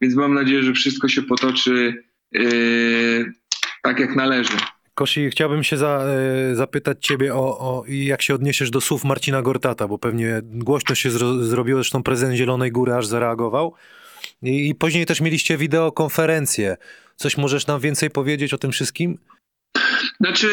więc 0.00 0.14
mam 0.14 0.34
nadzieję, 0.34 0.62
że 0.62 0.72
wszystko 0.72 1.08
się 1.08 1.22
potoczy 1.22 2.04
y, 2.36 3.32
tak 3.82 4.00
jak 4.00 4.16
należy. 4.16 4.52
Kosi, 4.94 5.30
chciałbym 5.30 5.64
się 5.64 5.76
za, 5.76 6.04
y, 6.52 6.56
zapytać 6.56 6.98
ciebie 7.00 7.34
o, 7.34 7.58
o 7.58 7.84
jak 7.88 8.22
się 8.22 8.34
odniesiesz 8.34 8.70
do 8.70 8.80
słów 8.80 9.04
Marcina 9.04 9.42
Gortata, 9.42 9.88
bo 9.88 9.98
pewnie 9.98 10.40
głośno 10.42 10.94
się 10.94 11.10
zro, 11.10 11.34
zrobiło, 11.34 11.78
zresztą 11.78 12.02
prezydent 12.02 12.36
Zielonej 12.36 12.72
Góry 12.72 12.94
aż 12.94 13.06
zareagował. 13.06 13.74
I, 14.42 14.68
I 14.68 14.74
później 14.74 15.06
też 15.06 15.20
mieliście 15.20 15.56
wideokonferencję. 15.56 16.76
Coś 17.16 17.36
możesz 17.36 17.66
nam 17.66 17.80
więcej 17.80 18.10
powiedzieć 18.10 18.54
o 18.54 18.58
tym 18.58 18.72
wszystkim? 18.72 19.18
Znaczy, 20.20 20.48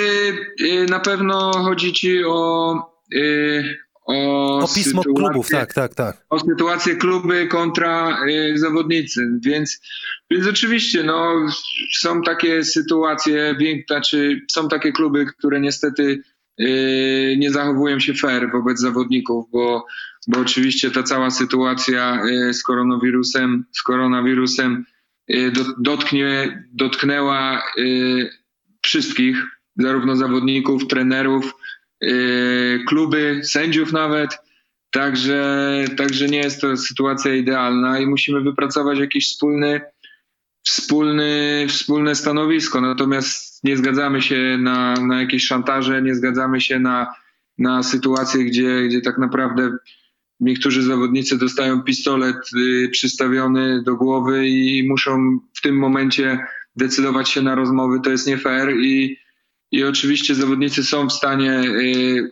y, 0.62 0.86
na 0.90 1.00
pewno 1.00 1.52
chodzi 1.52 1.94
ci 1.94 2.24
o. 2.26 2.76
y, 3.14 3.86
O, 4.08 4.60
O 4.60 4.68
pismo 4.76 5.02
sytuację- 5.02 5.16
klubów, 5.16 5.50
tak, 5.50 5.74
tak, 5.74 5.96
tak. 5.96 6.26
O 6.30 6.40
sytuację 6.40 6.96
kluby 6.96 7.48
kontra 7.48 8.18
y, 8.30 8.58
zawodnicy, 8.58 9.22
więc, 9.46 9.82
więc 10.32 10.48
oczywiście 10.48 11.04
no, 11.04 11.48
są 11.94 12.22
takie 12.22 12.64
sytuacje, 12.64 13.56
znaczy 13.88 14.42
są 14.52 14.68
takie 14.68 14.92
kluby, 14.92 15.26
które 15.26 15.60
niestety 15.60 16.22
nie 17.38 17.52
zachowują 17.52 18.00
się 18.00 18.14
fair 18.14 18.52
wobec 18.52 18.80
zawodników, 18.80 19.46
bo, 19.52 19.86
bo 20.28 20.40
oczywiście 20.40 20.92
ta 20.92 21.04
cała 21.04 21.32
sytuacja 21.32 22.22
z 22.52 22.64
koronawirusem, 22.64 23.66
z 23.72 23.82
koronawirusem 23.84 24.86
do, 25.54 25.62
dotknie, 25.80 26.64
dotknęła 26.74 27.64
wszystkich, 28.86 29.44
zarówno 29.78 30.16
zawodników, 30.16 30.88
trenerów, 30.88 31.54
y, 32.04 32.80
kluby, 32.88 33.42
sędziów 33.44 33.92
nawet. 33.92 34.38
Także, 34.92 35.86
także 35.98 36.28
nie 36.28 36.38
jest 36.38 36.62
to 36.62 36.78
sytuacja 36.78 37.36
idealna 37.36 38.00
i 38.00 38.08
musimy 38.08 38.42
wypracować 38.42 39.00
jakiś 39.00 39.28
wspólny, 39.28 39.82
wspólny, 40.64 41.66
wspólne 41.70 42.16
stanowisko. 42.16 42.82
Natomiast 42.82 43.64
nie 43.64 43.78
zgadzamy 43.78 44.22
się 44.22 44.58
na, 44.60 44.94
na 44.94 45.22
jakieś 45.22 45.46
szantaże, 45.46 46.02
nie 46.02 46.16
zgadzamy 46.16 46.62
się 46.62 46.80
na, 46.80 47.14
na 47.58 47.84
sytuacje, 47.84 48.46
gdzie, 48.46 48.84
gdzie 48.88 49.02
tak 49.02 49.18
naprawdę 49.18 49.78
niektórzy 50.40 50.84
zawodnicy 50.84 51.38
dostają 51.38 51.84
pistolet 51.84 52.38
y, 52.58 52.90
przystawiony 52.92 53.84
do 53.84 53.96
głowy 53.96 54.48
i 54.48 54.88
muszą 54.88 55.40
w 55.54 55.62
tym 55.62 55.78
momencie 55.78 56.48
decydować 56.76 57.30
się 57.30 57.42
na 57.42 57.56
rozmowy. 57.56 58.00
To 58.04 58.10
jest 58.10 58.28
nie 58.28 58.38
fair 58.38 58.76
i, 58.78 59.18
i 59.72 59.84
oczywiście 59.84 60.36
zawodnicy 60.36 60.84
są 60.84 61.08
w 61.08 61.14
stanie 61.14 61.52
y, 61.62 62.32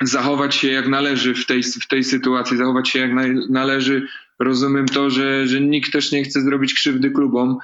zachować 0.00 0.54
się 0.54 0.68
jak 0.68 0.88
należy 0.88 1.34
w 1.34 1.46
tej, 1.46 1.62
w 1.62 1.88
tej 1.88 2.04
sytuacji, 2.04 2.56
zachować 2.56 2.88
się 2.88 2.98
jak 2.98 3.10
naj- 3.10 3.50
należy. 3.50 4.08
Rozumiem 4.38 4.86
to, 4.86 5.10
że, 5.10 5.46
że 5.46 5.60
nikt 5.60 5.92
też 5.92 6.12
nie 6.12 6.24
chce 6.24 6.40
zrobić 6.40 6.74
krzywdy 6.74 7.10
klubom. 7.10 7.58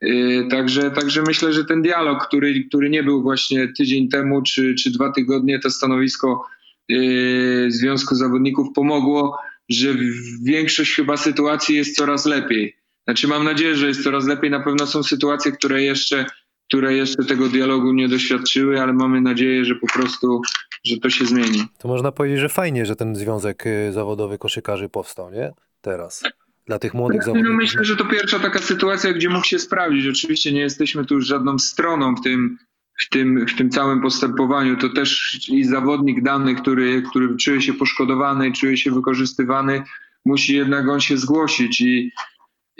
Yy, 0.00 0.48
Także, 0.50 0.90
także 0.90 1.22
myślę, 1.22 1.52
że 1.52 1.64
ten 1.64 1.82
dialog, 1.82 2.26
który, 2.26 2.64
który 2.64 2.90
nie 2.90 3.02
był 3.02 3.22
właśnie 3.22 3.68
tydzień 3.68 4.08
temu 4.08 4.42
czy, 4.42 4.74
czy 4.74 4.90
dwa 4.90 5.12
tygodnie, 5.12 5.58
to 5.58 5.70
stanowisko 5.70 6.46
yy, 6.88 7.70
Związku 7.70 8.14
Zawodników 8.14 8.68
pomogło, 8.74 9.38
że 9.68 9.94
większość 10.42 10.94
chyba 10.94 11.16
sytuacji 11.16 11.76
jest 11.76 11.96
coraz 11.96 12.26
lepiej. 12.26 12.79
Znaczy 13.10 13.28
mam 13.28 13.44
nadzieję, 13.44 13.76
że 13.76 13.86
jest 13.88 14.04
coraz 14.04 14.26
lepiej. 14.26 14.50
Na 14.50 14.60
pewno 14.60 14.86
są 14.86 15.02
sytuacje, 15.02 15.52
które 15.52 15.82
jeszcze, 15.82 16.26
które 16.68 16.94
jeszcze 16.94 17.24
tego 17.24 17.48
dialogu 17.48 17.92
nie 17.92 18.08
doświadczyły, 18.08 18.80
ale 18.82 18.92
mamy 18.92 19.20
nadzieję, 19.20 19.64
że 19.64 19.74
po 19.74 19.86
prostu, 19.86 20.40
że 20.84 20.96
to 20.98 21.10
się 21.10 21.24
zmieni. 21.26 21.64
To 21.78 21.88
można 21.88 22.12
powiedzieć, 22.12 22.40
że 22.40 22.48
fajnie, 22.48 22.86
że 22.86 22.96
ten 22.96 23.16
związek 23.16 23.66
y, 23.66 23.92
zawodowy 23.92 24.38
koszykarzy 24.38 24.88
powstał, 24.88 25.30
nie? 25.30 25.52
Teraz. 25.80 26.22
Dla 26.66 26.78
tych 26.78 26.94
młodych 26.94 27.18
No 27.20 27.24
zawodników. 27.24 27.56
myślę, 27.56 27.84
że 27.84 27.96
to 27.96 28.04
pierwsza 28.04 28.38
taka 28.38 28.58
sytuacja, 28.58 29.12
gdzie 29.12 29.28
mógł 29.28 29.46
się 29.46 29.58
sprawdzić. 29.58 30.06
Oczywiście 30.08 30.52
nie 30.52 30.60
jesteśmy 30.60 31.04
tu 31.04 31.14
już 31.14 31.26
żadną 31.26 31.58
stroną 31.58 32.14
w 32.16 32.20
tym, 32.20 32.58
w 33.00 33.08
tym, 33.08 33.46
w 33.46 33.54
tym 33.56 33.70
całym 33.70 34.00
postępowaniu. 34.02 34.76
To 34.76 34.88
też 34.88 35.38
i 35.48 35.64
zawodnik 35.64 36.22
dany, 36.22 36.54
który, 36.54 37.02
który 37.10 37.36
czuje 37.36 37.62
się 37.62 37.74
poszkodowany, 37.74 38.52
czuje 38.52 38.76
się 38.76 38.90
wykorzystywany, 38.90 39.82
musi 40.24 40.54
jednak 40.54 40.88
on 40.88 41.00
się 41.00 41.16
zgłosić 41.16 41.80
i, 41.80 42.12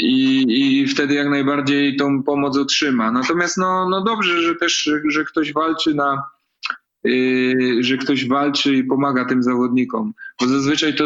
i, 0.01 0.45
i 0.49 0.87
wtedy 0.89 1.15
jak 1.15 1.29
najbardziej 1.29 1.97
tą 1.97 2.23
pomoc 2.23 2.57
otrzyma. 2.57 3.13
Natomiast 3.13 3.57
no, 3.57 3.89
no 3.89 4.05
dobrze, 4.05 4.43
że 4.43 4.55
też, 4.55 4.91
że, 5.09 5.25
ktoś 5.25 5.53
walczy 5.53 5.95
na, 5.95 6.23
yy, 7.05 7.85
że 7.85 7.97
ktoś 7.97 8.29
walczy 8.29 8.75
i 8.75 8.85
pomaga 8.85 9.25
tym 9.25 9.43
zawodnikom. 9.43 10.13
Bo 10.41 10.47
zazwyczaj 10.47 10.95
to 10.95 11.05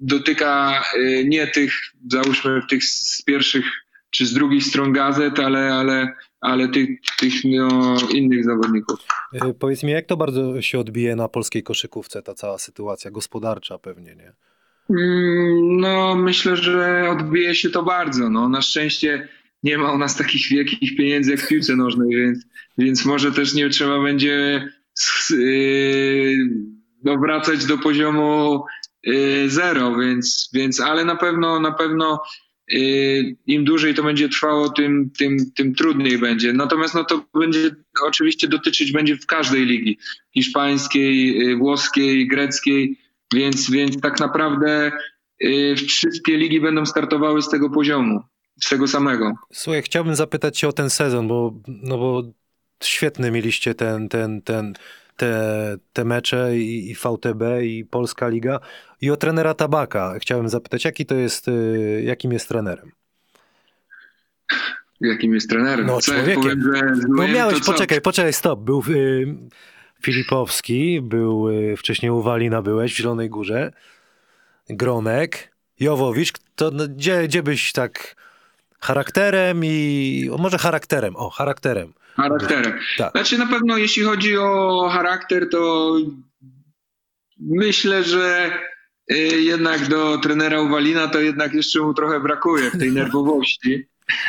dotyka 0.00 0.82
y, 0.96 1.24
nie 1.28 1.46
tych, 1.46 1.72
załóżmy, 2.10 2.60
tych 2.70 2.84
z 2.84 3.22
pierwszych 3.22 3.64
czy 4.10 4.26
z 4.26 4.32
drugich 4.32 4.64
stron 4.64 4.92
gazet, 4.92 5.38
ale, 5.38 5.74
ale, 5.74 6.14
ale 6.40 6.68
tych, 6.68 6.88
tych 7.18 7.32
no, 7.44 7.96
innych 8.14 8.44
zawodników. 8.44 9.00
Y, 9.34 9.54
Powiedz 9.54 9.82
mi, 9.82 9.92
jak 9.92 10.06
to 10.06 10.16
bardzo 10.16 10.62
się 10.62 10.78
odbije 10.78 11.16
na 11.16 11.28
polskiej 11.28 11.62
koszykówce, 11.62 12.22
ta 12.22 12.34
cała 12.34 12.58
sytuacja 12.58 13.10
gospodarcza 13.10 13.78
pewnie, 13.78 14.16
nie? 14.16 14.32
Mm, 14.90 15.80
No, 15.80 16.14
myślę, 16.14 16.56
że 16.56 17.10
odbije 17.10 17.54
się 17.54 17.70
to 17.70 17.82
bardzo. 17.82 18.30
No, 18.30 18.48
na 18.48 18.62
szczęście 18.62 19.28
nie 19.62 19.78
ma 19.78 19.92
u 19.92 19.98
nas 19.98 20.16
takich 20.16 20.48
wielkich 20.48 20.96
pieniędzy 20.96 21.30
jak 21.30 21.40
w 21.40 21.48
piłce 21.48 21.76
nożnej, 21.76 22.08
więc, 22.16 22.44
więc 22.78 23.04
może 23.04 23.32
też 23.32 23.54
nie 23.54 23.68
trzeba 23.70 24.02
będzie 24.02 24.68
yy, 25.30 26.36
wracać 27.04 27.64
do 27.64 27.78
poziomu 27.78 28.64
yy, 29.04 29.50
zero, 29.50 29.96
więc, 29.96 30.50
więc 30.54 30.80
ale 30.80 31.04
na 31.04 31.16
pewno 31.16 31.60
na 31.60 31.72
pewno 31.72 32.22
yy, 32.68 33.36
im 33.46 33.64
dłużej 33.64 33.94
to 33.94 34.02
będzie 34.02 34.28
trwało, 34.28 34.68
tym, 34.68 35.10
tym, 35.18 35.36
tym 35.56 35.74
trudniej 35.74 36.18
będzie. 36.18 36.52
Natomiast 36.52 36.94
no, 36.94 37.04
to 37.04 37.24
będzie 37.34 37.70
oczywiście 38.02 38.48
dotyczyć 38.48 38.92
będzie 38.92 39.16
w 39.16 39.26
każdej 39.26 39.66
ligi 39.66 39.98
hiszpańskiej, 40.34 41.38
yy, 41.38 41.56
włoskiej, 41.56 42.28
greckiej. 42.28 42.98
Więc, 43.34 43.70
więc 43.70 44.00
tak 44.00 44.20
naprawdę 44.20 44.92
y, 45.44 45.74
wszystkie 45.88 46.36
ligi 46.36 46.60
będą 46.60 46.86
startowały 46.86 47.42
z 47.42 47.48
tego 47.48 47.70
poziomu, 47.70 48.20
z 48.62 48.68
tego 48.68 48.88
samego. 48.88 49.32
Słuchaj, 49.52 49.82
chciałbym 49.82 50.14
zapytać 50.14 50.58
cię 50.58 50.68
o 50.68 50.72
ten 50.72 50.90
sezon, 50.90 51.28
bo, 51.28 51.54
no 51.68 51.98
bo 51.98 52.22
świetny 52.82 53.30
mieliście 53.30 53.74
ten, 53.74 54.08
ten, 54.08 54.42
ten, 54.42 54.72
te, 55.16 55.76
te 55.92 56.04
mecze 56.04 56.58
i, 56.58 56.90
i 56.90 56.94
VTB 56.94 57.42
i 57.62 57.84
Polska 57.84 58.28
Liga 58.28 58.60
i 59.00 59.10
o 59.10 59.16
trenera 59.16 59.54
Tabaka. 59.54 60.14
Chciałem 60.20 60.48
zapytać, 60.48 60.84
jaki 60.84 61.06
to 61.06 61.14
jest, 61.14 61.48
y, 61.48 62.02
jakim 62.06 62.32
jest 62.32 62.48
trenerem? 62.48 62.92
Jakim 65.00 65.34
jest 65.34 65.50
trenerem? 65.50 65.86
No, 65.86 66.00
Co 66.00 66.12
człowiekiem. 66.12 66.42
powiem, 66.42 67.00
No 67.08 67.28
miałeś, 67.28 67.58
to 67.58 67.64
co? 67.64 67.72
poczekaj, 67.72 68.00
poczekaj, 68.00 68.32
stop. 68.32 68.60
Był 68.60 68.82
y, 68.88 69.34
Filipowski, 70.02 71.00
był 71.00 71.48
y, 71.48 71.76
wcześniej 71.76 72.10
u 72.10 72.22
Walina 72.22 72.62
byłeś 72.62 72.94
w 72.94 72.96
Zielonej 72.96 73.30
Górze, 73.30 73.72
Gromek, 74.68 75.52
Jowowicz, 75.80 76.32
to 76.54 76.70
no, 76.70 76.88
gdzie, 76.88 77.22
gdzie 77.22 77.42
byś 77.42 77.72
tak 77.72 78.16
charakterem 78.80 79.64
i 79.64 80.30
może 80.38 80.58
charakterem, 80.58 81.16
o 81.16 81.30
charakterem. 81.30 81.92
Charakterem. 82.16 82.78
Tak. 82.98 83.12
Znaczy 83.12 83.38
na 83.38 83.46
pewno 83.46 83.76
jeśli 83.76 84.02
chodzi 84.02 84.38
o 84.38 84.88
charakter, 84.92 85.48
to 85.50 85.94
myślę, 87.38 88.04
że 88.04 88.52
y, 89.12 89.16
jednak 89.40 89.88
do 89.88 90.18
trenera 90.18 90.60
Uwalina 90.60 91.08
to 91.08 91.20
jednak 91.20 91.54
jeszcze 91.54 91.80
mu 91.80 91.94
trochę 91.94 92.20
brakuje 92.20 92.70
w 92.70 92.78
tej 92.78 92.92
nerwowości. 92.92 93.88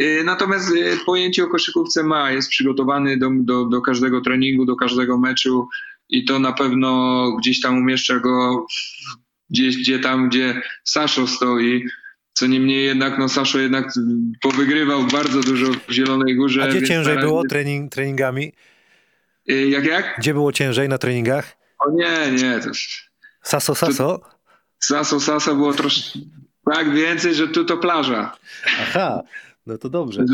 Y, 0.00 0.22
Natomiast 0.24 0.70
y, 0.70 0.98
pojęcie 1.06 1.44
o 1.44 1.46
koszykówce 1.46 2.02
ma, 2.02 2.30
jest 2.30 2.48
przygotowany 2.48 3.16
do, 3.16 3.30
do, 3.34 3.64
do 3.64 3.80
każdego 3.80 4.20
treningu, 4.20 4.64
do 4.64 4.76
każdego 4.76 5.18
meczu 5.18 5.68
i 6.08 6.24
to 6.24 6.38
na 6.38 6.52
pewno 6.52 7.26
gdzieś 7.40 7.60
tam 7.60 7.78
umieszcza 7.78 8.18
go 8.18 8.66
gdzieś 9.50 9.76
gdzie 9.76 9.98
tam, 9.98 10.28
gdzie 10.28 10.62
Saszo 10.84 11.26
stoi. 11.26 11.84
Co 12.32 12.46
niemniej 12.46 12.84
jednak, 12.84 13.18
no 13.18 13.28
Saszo 13.28 13.58
jednak 13.58 13.92
powygrywał 14.40 15.04
bardzo 15.04 15.40
dużo 15.40 15.66
w 15.88 15.92
Zielonej 15.92 16.36
Górze. 16.36 16.62
A 16.62 16.68
gdzie 16.68 16.86
ciężej 16.86 17.18
było 17.18 17.42
trening, 17.48 17.92
treningami? 17.92 18.52
Y, 19.50 19.68
Jak, 19.68 19.84
jak? 19.84 20.14
Gdzie 20.18 20.34
było 20.34 20.52
ciężej 20.52 20.88
na 20.88 20.98
treningach? 20.98 21.56
O 21.78 21.90
nie, 21.90 22.32
nie, 22.32 22.60
to 22.60 22.70
Saso, 23.42 23.74
saso? 23.74 24.20
Saso, 24.78 25.20
Saso 25.20 25.54
było 25.54 25.72
troszkę 25.72 26.18
tak 26.74 26.94
więcej, 26.94 27.34
że 27.34 27.48
tu 27.48 27.64
to 27.64 27.76
plaża. 27.76 28.36
Aha, 28.80 29.22
no 29.66 29.78
to 29.78 29.88
dobrze. 29.88 30.24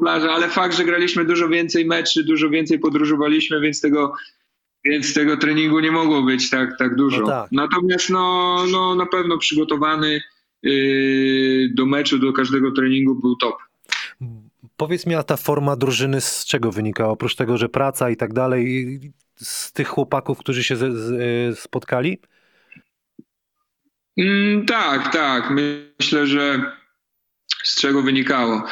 Plaża, 0.00 0.30
ale 0.30 0.48
fakt, 0.48 0.76
że 0.76 0.84
graliśmy 0.84 1.24
dużo 1.24 1.48
więcej 1.48 1.86
meczy, 1.86 2.24
dużo 2.24 2.50
więcej 2.50 2.78
podróżowaliśmy, 2.78 3.60
więc 3.60 3.80
tego, 3.80 4.12
więc 4.84 5.14
tego 5.14 5.36
treningu 5.36 5.80
nie 5.80 5.92
mogło 5.92 6.22
być 6.22 6.50
tak, 6.50 6.78
tak 6.78 6.96
dużo. 6.96 7.20
No 7.20 7.26
tak. 7.26 7.52
Natomiast 7.52 8.10
no, 8.10 8.56
no, 8.72 8.94
na 8.94 9.06
pewno 9.06 9.38
przygotowany 9.38 10.20
yy, 10.62 11.68
do 11.74 11.86
meczu, 11.86 12.18
do 12.18 12.32
każdego 12.32 12.72
treningu 12.72 13.14
był 13.14 13.36
top. 13.36 13.54
Powiedz 14.76 15.06
mi, 15.06 15.14
a 15.14 15.22
ta 15.22 15.36
forma 15.36 15.76
drużyny 15.76 16.20
z 16.20 16.44
czego 16.44 16.72
wynikała? 16.72 17.10
Oprócz 17.10 17.34
tego, 17.34 17.58
że 17.58 17.68
praca 17.68 18.10
i 18.10 18.16
tak 18.16 18.32
dalej, 18.32 19.00
z 19.36 19.72
tych 19.72 19.88
chłopaków, 19.88 20.38
którzy 20.38 20.64
się 20.64 20.76
z, 20.76 20.94
z, 20.96 21.12
e, 21.12 21.56
spotkali? 21.56 22.20
Mm, 24.16 24.66
tak, 24.66 25.12
tak. 25.12 25.50
Myślę, 25.50 26.26
że 26.26 26.72
z 27.62 27.80
czego 27.80 28.02
wynikało. 28.02 28.62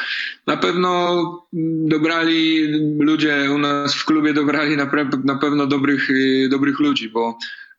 Na 0.47 0.57
pewno 0.57 1.47
dobrali 1.87 2.67
ludzie 2.99 3.51
u 3.55 3.57
nas 3.57 3.95
w 3.95 4.05
klubie 4.05 4.33
dobrali 4.33 4.77
na, 4.77 4.91
na 5.23 5.35
pewno 5.35 5.67
dobrych, 5.67 6.09
y, 6.09 6.47
dobrych 6.51 6.79
ludzi, 6.79 7.09
bo, 7.09 7.37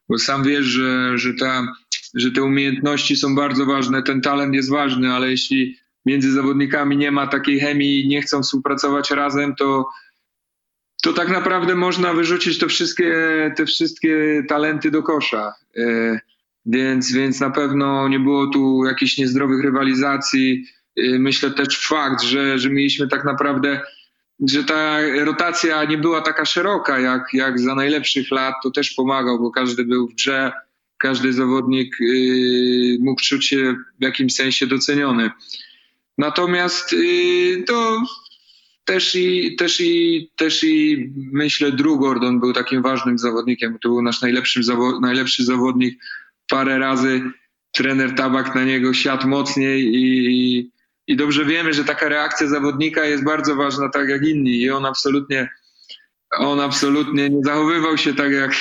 bo 0.09 0.19
sam 0.19 0.45
wiesz, 0.45 0.65
że, 0.65 1.19
że, 1.19 1.35
ta, 1.35 1.67
że 2.15 2.31
te 2.31 2.43
umiejętności 2.43 3.17
są 3.17 3.35
bardzo 3.35 3.67
ważne, 3.67 4.03
ten 4.03 4.21
talent 4.21 4.55
jest 4.55 4.71
ważny, 4.71 5.13
ale 5.13 5.31
jeśli 5.31 5.77
między 6.07 6.33
zawodnikami 6.33 6.97
nie 6.97 7.11
ma 7.11 7.27
takiej 7.27 7.61
chemii 7.61 8.01
i 8.01 8.09
nie 8.09 8.23
chcą 8.23 8.43
współpracować 8.43 9.11
razem, 9.11 9.55
to, 9.55 9.89
to 11.03 11.13
tak 11.13 11.29
naprawdę 11.29 11.75
można 11.75 12.15
wyrzucić 12.15 12.59
te 12.59 12.67
wszystkie, 12.67 13.15
te 13.57 13.67
wszystkie 13.67 14.43
talenty 14.49 14.91
do 14.91 15.03
kosza. 15.03 15.53
Y, 15.77 16.21
więc, 16.67 17.13
więc 17.13 17.41
na 17.41 17.51
pewno 17.51 18.09
nie 18.09 18.21
było 18.21 18.47
tu 18.47 18.85
jakichś 18.85 19.19
niezdrowych 19.19 19.65
rywalizacji. 19.65 20.67
Yy, 20.97 21.19
Myślę 21.19 21.51
też 21.51 21.79
fakt, 21.79 22.23
że, 22.23 22.59
że 22.59 22.71
mieliśmy 22.71 23.09
tak 23.09 23.25
naprawdę, 23.25 23.81
że 24.49 24.65
ta 24.65 25.01
rotacja 25.25 25.85
nie 25.85 25.99
była 25.99 26.21
taka 26.21 26.45
szeroka 26.45 26.99
jak, 26.99 27.23
jak 27.33 27.61
za 27.61 27.75
najlepszych 27.75 28.31
lat, 28.31 28.55
to 28.63 28.71
też 28.71 28.91
pomagał, 28.91 29.39
bo 29.39 29.51
każdy 29.51 29.85
był 29.85 30.09
w 30.09 30.15
grze, 30.15 30.53
każdy 30.99 31.33
zawodnik 31.33 31.97
yy, 32.01 32.99
mógł 33.01 33.21
czuć 33.23 33.47
się 33.47 33.77
w 34.01 34.05
jakimś 34.05 34.35
sensie 34.35 34.67
doceniony. 34.67 35.31
Natomiast 36.19 36.93
yy, 36.93 37.63
to 37.63 38.03
też 38.85 39.15
i, 39.15 39.57
też 39.57 39.81
i, 39.81 40.31
też 40.37 40.65
i 40.65 41.11
myślę 41.33 41.73
Drew 41.73 41.99
Gordon 41.99 42.41
był 42.41 42.53
takim 42.53 42.83
ważnym 42.83 43.19
zawodnikiem. 43.19 43.79
To 43.83 43.89
był 43.89 44.03
nasz 44.03 44.21
najlepszy, 44.21 44.61
zawo- 44.61 45.01
najlepszy 45.01 45.45
zawodnik 45.45 46.01
parę 46.49 46.79
razy 46.79 47.23
trener 47.73 48.15
Tabak 48.15 48.55
na 48.55 48.65
niego 48.65 48.95
siadł 48.95 49.29
mocniej 49.29 49.95
i, 49.95 50.71
i 51.07 51.17
dobrze 51.17 51.45
wiemy, 51.45 51.73
że 51.73 51.85
taka 51.85 52.09
reakcja 52.09 52.47
zawodnika 52.47 53.05
jest 53.05 53.25
bardzo 53.25 53.57
ważna, 53.57 53.89
tak 53.89 54.09
jak 54.09 54.27
inni 54.27 54.61
i 54.61 54.71
on 54.71 54.87
absolutnie 54.87 55.49
on 56.39 56.61
absolutnie 56.61 57.31
nie 57.31 57.45
zachowywał 57.45 57.99
się 57.99 58.15
tak 58.15 58.33
jak, 58.33 58.57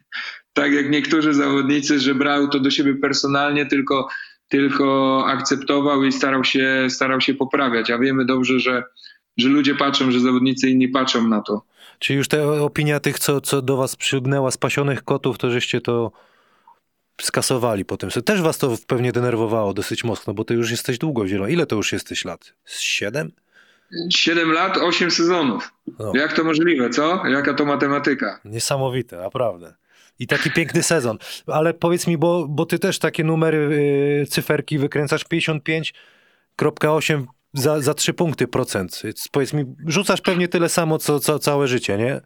tak 0.52 0.72
jak 0.72 0.90
niektórzy 0.90 1.34
zawodnicy, 1.34 2.00
że 2.00 2.14
brał 2.14 2.48
to 2.48 2.60
do 2.60 2.70
siebie 2.70 2.94
personalnie, 2.94 3.66
tylko, 3.66 4.08
tylko 4.48 5.24
akceptował 5.26 6.04
i 6.04 6.12
starał 6.12 6.44
się, 6.44 6.86
starał 6.88 7.20
się 7.20 7.34
poprawiać. 7.34 7.90
A 7.90 7.98
wiemy 7.98 8.24
dobrze, 8.24 8.60
że, 8.60 8.82
że 9.36 9.48
ludzie 9.48 9.74
patrzą, 9.74 10.10
że 10.10 10.20
zawodnicy 10.20 10.70
inni 10.70 10.88
patrzą 10.88 11.28
na 11.28 11.42
to. 11.42 11.62
Czy 11.98 12.14
już 12.14 12.28
ta 12.28 12.42
opinia 12.62 13.00
tych, 13.00 13.18
co, 13.18 13.40
co 13.40 13.62
do 13.62 13.76
was 13.76 13.96
przylgnęła 13.96 14.50
z 14.50 14.56
pasionych 14.56 15.04
kotów, 15.04 15.38
to 15.38 15.50
żeście 15.50 15.80
to 15.80 16.12
skasowali 17.22 17.84
potem. 17.84 18.10
Też 18.10 18.42
was 18.42 18.58
to 18.58 18.76
pewnie 18.86 19.12
denerwowało 19.12 19.74
dosyć 19.74 20.04
mocno, 20.04 20.34
bo 20.34 20.44
ty 20.44 20.54
już 20.54 20.70
jesteś 20.70 20.98
długo 20.98 21.24
w 21.24 21.26
Zielonej. 21.26 21.54
Ile 21.54 21.66
to 21.66 21.76
już 21.76 21.92
jesteś 21.92 22.24
lat? 22.24 22.54
Z 22.64 22.80
Siedem? 22.80 23.32
7 24.10 24.52
lat, 24.52 24.76
8 24.76 25.10
sezonów. 25.10 25.72
No. 25.98 26.12
Jak 26.14 26.32
to 26.32 26.44
możliwe, 26.44 26.90
co? 26.90 27.26
Jaka 27.26 27.54
to 27.54 27.64
matematyka? 27.64 28.40
Niesamowite, 28.44 29.16
naprawdę. 29.16 29.74
I 30.18 30.26
taki 30.26 30.50
piękny 30.50 30.82
sezon. 30.82 31.18
Ale 31.46 31.74
powiedz 31.74 32.06
mi, 32.06 32.18
bo, 32.18 32.46
bo 32.48 32.66
ty 32.66 32.78
też 32.78 32.98
takie 32.98 33.24
numery, 33.24 33.76
yy, 34.18 34.26
cyferki 34.26 34.78
wykręcasz 34.78 35.24
55,8 35.24 37.24
za, 37.52 37.80
za 37.80 37.94
3 37.94 38.14
punkty 38.14 38.48
procent. 38.48 39.02
Powiedz 39.32 39.52
mi, 39.52 39.64
rzucasz 39.86 40.20
pewnie 40.20 40.48
tyle 40.48 40.68
samo, 40.68 40.98
co, 40.98 41.20
co 41.20 41.38
całe 41.38 41.68
życie, 41.68 41.98
nie? 41.98 42.20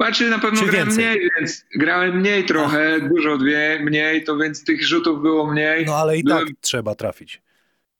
Znaczy 0.00 0.30
na 0.30 0.38
pewno 0.38 0.62
grałem 0.66 0.88
mniej, 0.88 1.30
więc 1.38 1.64
grałem 1.76 2.16
mniej 2.20 2.44
trochę, 2.44 3.00
dużo 3.00 3.38
dwie, 3.38 3.80
mniej, 3.84 4.24
to 4.24 4.36
więc 4.36 4.64
tych 4.64 4.86
rzutów 4.86 5.22
było 5.22 5.52
mniej. 5.52 5.86
No 5.86 5.94
ale 5.96 6.18
i 6.18 6.24
tak 6.24 6.38
Byłem- 6.38 6.54
trzeba 6.60 6.94
trafić. 6.94 7.42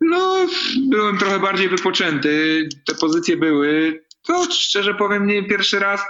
No, 0.01 0.47
byłem 0.89 1.19
trochę 1.19 1.39
bardziej 1.39 1.69
wypoczęty, 1.69 2.69
te 2.87 2.95
pozycje 2.95 3.37
były. 3.37 4.03
To 4.27 4.45
szczerze 4.53 4.95
powiem, 4.95 5.27
nie 5.27 5.43
pierwszy 5.43 5.79
raz. 5.79 6.01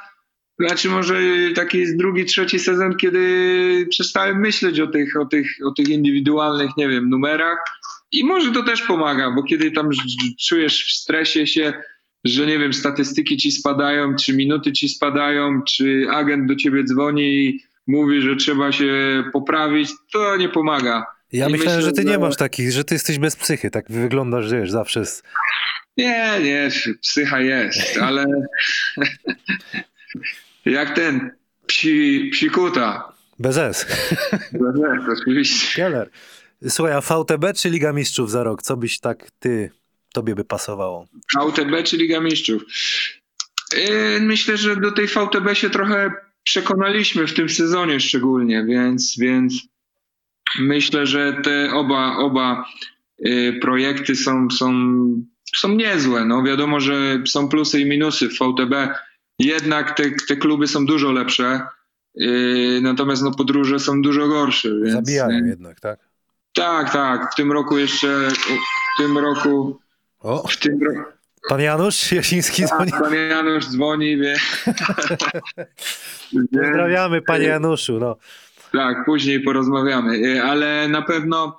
Znaczy 0.60 0.88
może 0.88 1.20
taki 1.54 1.78
jest 1.78 1.96
drugi, 1.96 2.24
trzeci 2.24 2.58
sezon, 2.58 2.96
kiedy 2.96 3.86
przestałem 3.90 4.40
myśleć 4.40 4.80
o 4.80 4.86
tych, 4.86 5.16
o 5.20 5.24
tych, 5.26 5.50
o 5.64 5.70
tych 5.70 5.88
indywidualnych, 5.88 6.70
nie 6.76 6.88
wiem, 6.88 7.08
numerach. 7.08 7.58
I 8.12 8.24
może 8.24 8.52
to 8.52 8.62
też 8.62 8.82
pomaga, 8.82 9.30
bo 9.30 9.42
kiedy 9.42 9.70
tam 9.70 9.90
czujesz 10.48 10.84
w 10.86 10.92
stresie 10.92 11.46
się, 11.46 11.72
że 12.30 12.46
nie 12.46 12.58
wiem, 12.58 12.72
statystyki 12.72 13.36
ci 13.36 13.52
spadają, 13.52 14.16
czy 14.16 14.36
minuty 14.36 14.72
ci 14.72 14.88
spadają, 14.88 15.62
czy 15.62 16.06
agent 16.10 16.48
do 16.48 16.56
ciebie 16.56 16.84
dzwoni 16.84 17.22
i 17.22 17.60
mówi, 17.86 18.22
że 18.22 18.36
trzeba 18.36 18.72
się 18.72 19.24
poprawić, 19.32 19.90
to 20.12 20.36
nie 20.36 20.48
pomaga. 20.48 21.06
Ja 21.32 21.48
I 21.48 21.52
myślałem, 21.52 21.78
myślę, 21.78 21.90
że 21.90 21.92
ty 21.92 22.04
nie 22.04 22.18
masz 22.18 22.36
takich, 22.36 22.72
że 22.72 22.84
ty 22.84 22.94
jesteś 22.94 23.18
bez 23.18 23.36
psychy. 23.36 23.70
Tak 23.70 23.90
wyglądasz, 23.90 24.52
wiesz, 24.52 24.70
zawsze. 24.70 25.06
Z... 25.06 25.22
Nie, 25.96 26.40
nie, 26.42 26.68
psycha 27.02 27.40
jest, 27.40 27.98
ale 27.98 28.26
jak 30.64 30.94
ten 30.94 31.30
psi, 31.66 32.30
psikuta. 32.32 33.12
Bez 33.38 33.58
S. 33.58 33.86
Oczywiście. 35.20 35.76
Keller. 35.76 36.10
Słuchaj, 36.68 36.94
a 36.94 37.00
VTB 37.00 37.52
czy 37.56 37.70
Liga 37.70 37.92
Mistrzów 37.92 38.30
za 38.30 38.42
rok? 38.42 38.62
Co 38.62 38.76
byś 38.76 39.00
tak 39.00 39.30
ty, 39.38 39.70
tobie 40.18 40.34
by 40.34 40.44
pasowało? 40.44 41.06
VTB 41.34 41.82
czy 41.84 41.96
Liga 41.96 42.20
Mistrzów? 42.20 42.62
Yy, 43.76 44.20
Myślę, 44.20 44.56
że 44.56 44.76
do 44.76 44.92
tej 44.92 45.06
VTB 45.06 45.54
się 45.54 45.70
trochę 45.70 46.12
przekonaliśmy 46.42 47.26
w 47.26 47.34
tym 47.34 47.48
sezonie 47.48 48.00
szczególnie, 48.00 48.64
więc, 48.64 49.18
więc 49.18 49.54
myślę, 50.58 51.06
że 51.06 51.40
te 51.44 51.70
oba, 51.74 52.16
oba 52.16 52.64
yy, 53.18 53.52
projekty 53.60 54.16
są, 54.16 54.50
są, 54.50 54.70
są 55.56 55.68
niezłe. 55.68 56.24
No 56.24 56.42
wiadomo, 56.42 56.80
że 56.80 57.22
są 57.28 57.48
plusy 57.48 57.80
i 57.80 57.86
minusy 57.86 58.28
w 58.28 58.38
VTB. 58.38 58.74
Jednak 59.38 59.96
te, 59.96 60.10
te 60.28 60.36
kluby 60.36 60.66
są 60.66 60.86
dużo 60.86 61.12
lepsze, 61.12 61.60
yy, 62.14 62.80
natomiast 62.82 63.22
no, 63.22 63.30
podróże 63.30 63.78
są 63.78 64.02
dużo 64.02 64.28
gorsze. 64.28 64.68
Więc, 64.68 64.92
Zabijają 64.92 65.44
jednak, 65.44 65.80
tak? 65.80 66.08
Tak, 66.54 66.92
tak. 66.92 67.32
W 67.32 67.36
tym 67.36 67.52
roku 67.52 67.78
jeszcze, 67.78 68.28
w 68.30 69.02
tym 69.02 69.18
roku, 69.18 69.80
O, 70.20 70.48
w 70.48 70.56
tym 70.56 70.78
roku. 70.82 71.10
pan 71.48 71.60
Janusz 71.60 72.12
Jasiński 72.12 72.64
dzwoni. 72.66 72.90
Pan 72.90 73.14
Janusz 73.14 73.66
dzwoni, 73.66 74.16
wie. 74.16 74.34
Pozdrawiamy, 76.52 77.22
panie 77.22 77.46
Januszu. 77.46 77.98
No. 77.98 78.16
Tak, 78.72 79.04
później 79.04 79.40
porozmawiamy, 79.40 80.16
Y, 80.16 80.42
ale 80.42 80.88
na 80.88 81.02
pewno, 81.02 81.58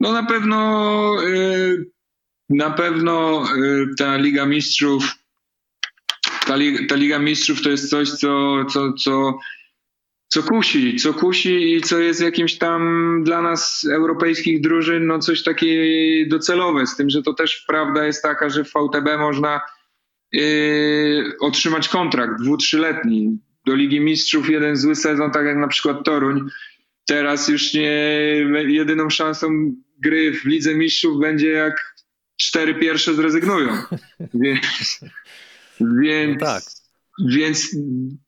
no 0.00 0.12
na 0.12 0.26
pewno, 0.26 1.12
y, 1.26 1.84
na 2.48 2.70
pewno 2.70 3.44
y, 3.56 3.86
ta 3.98 4.16
Liga 4.16 4.46
Mistrzów, 4.46 5.14
ta, 6.46 6.56
Li- 6.56 6.86
ta 6.86 6.94
Liga 6.94 7.18
Mistrzów 7.18 7.62
to 7.62 7.70
jest 7.70 7.90
coś, 7.90 8.10
co, 8.10 8.64
co, 8.72 8.92
co, 8.92 9.38
co 10.28 10.42
kusi, 10.42 10.96
co 10.96 11.14
kusi 11.14 11.74
i 11.74 11.80
co 11.80 11.98
jest 11.98 12.20
jakimś 12.20 12.58
tam 12.58 12.80
dla 13.24 13.42
nas 13.42 13.86
europejskich 13.92 14.60
drużyn, 14.60 15.06
no 15.06 15.18
coś 15.18 15.42
takie 15.42 15.86
docelowe, 16.28 16.86
z 16.86 16.96
tym, 16.96 17.10
że 17.10 17.22
to 17.22 17.34
też 17.34 17.64
prawda 17.68 18.06
jest 18.06 18.22
taka, 18.22 18.48
że 18.48 18.64
w 18.64 18.68
VTB 18.68 19.18
można 19.18 19.60
yy, 20.32 21.32
otrzymać 21.40 21.88
kontrakt 21.88 22.42
dwu, 22.42 22.56
trzyletni. 22.56 23.38
Do 23.66 23.74
Ligi 23.74 24.00
Mistrzów 24.00 24.50
jeden 24.50 24.76
zły 24.76 24.94
sezon, 24.94 25.30
tak 25.30 25.46
jak 25.46 25.56
na 25.56 25.68
przykład 25.68 26.04
Toruń. 26.04 26.40
Teraz 27.06 27.48
już 27.48 27.74
nie 27.74 27.90
jedyną 28.66 29.10
szansą 29.10 29.74
gry 29.98 30.32
w 30.32 30.44
Lidze 30.44 30.74
Mistrzów 30.74 31.20
będzie 31.20 31.48
jak 31.48 31.94
cztery 32.36 32.74
pierwsze 32.74 33.14
zrezygnują. 33.14 33.68
Więc, 34.34 35.00
więc, 35.80 36.40
No 36.40 36.46
tak. 36.46 36.62
więc 37.28 37.76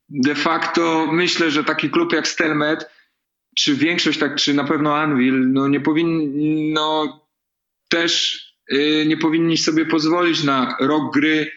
de 0.08 0.34
facto 0.34 1.08
myślę, 1.12 1.50
że 1.50 1.64
taki 1.64 1.90
klub 1.90 2.12
jak 2.12 2.28
Stelmet 2.28 2.90
czy 3.56 3.74
większość, 3.74 4.18
tak, 4.18 4.34
czy 4.36 4.54
na 4.54 4.64
pewno 4.64 4.96
Anvil, 4.96 5.52
no 5.52 5.68
nie 5.68 5.80
powinno 5.80 7.20
też 7.88 8.42
y, 8.72 9.04
nie 9.08 9.16
powinni 9.16 9.56
sobie 9.56 9.86
pozwolić 9.86 10.44
na 10.44 10.76
rok 10.80 11.14
gry 11.14 11.50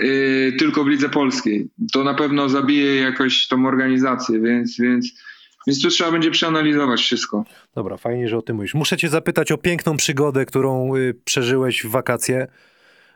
y, 0.00 0.56
tylko 0.58 0.84
w 0.84 0.88
lidze 0.88 1.08
polskiej. 1.08 1.68
To 1.92 2.04
na 2.04 2.14
pewno 2.14 2.48
zabije 2.48 2.96
jakoś 2.96 3.48
tą 3.48 3.66
organizację, 3.66 4.40
więc, 4.40 4.78
więc, 4.80 5.12
więc 5.66 5.82
tu 5.82 5.88
trzeba 5.88 6.12
będzie 6.12 6.30
przeanalizować 6.30 7.00
wszystko. 7.00 7.44
Dobra, 7.74 7.96
fajnie, 7.96 8.28
że 8.28 8.38
o 8.38 8.42
tym 8.42 8.56
mówisz. 8.56 8.74
Muszę 8.74 8.96
cię 8.96 9.08
zapytać 9.08 9.52
o 9.52 9.58
piękną 9.58 9.96
przygodę, 9.96 10.46
którą 10.46 10.96
y, 10.96 11.14
przeżyłeś 11.24 11.84
w 11.84 11.90
wakacje 11.90 12.46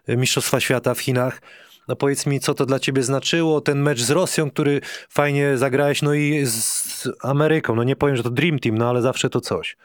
Mistrzostwa 0.09 0.61
Świata 0.61 0.95
w 0.95 1.01
Chinach. 1.01 1.40
No 1.88 1.97
powiedz 1.97 2.27
mi, 2.27 2.40
co 2.40 2.55
to 2.55 2.66
dla 2.66 2.79
ciebie 2.79 3.03
znaczyło, 3.03 3.61
ten 3.61 3.83
mecz 3.83 4.01
z 4.01 4.11
Rosją, 4.11 4.51
który 4.51 4.81
fajnie 5.09 5.59
zagrałeś, 5.59 6.03
no 6.03 6.14
i 6.14 6.47
z 6.47 7.09
Ameryką. 7.23 7.75
No 7.75 7.85
nie 7.85 7.97
powiem, 7.97 8.16
że 8.16 8.23
to 8.23 8.31
Dream 8.31 8.59
Team, 8.59 8.79
no 8.79 8.88
ale 8.88 9.03
zawsze 9.03 9.31
to 9.31 9.40
coś. 9.40 9.77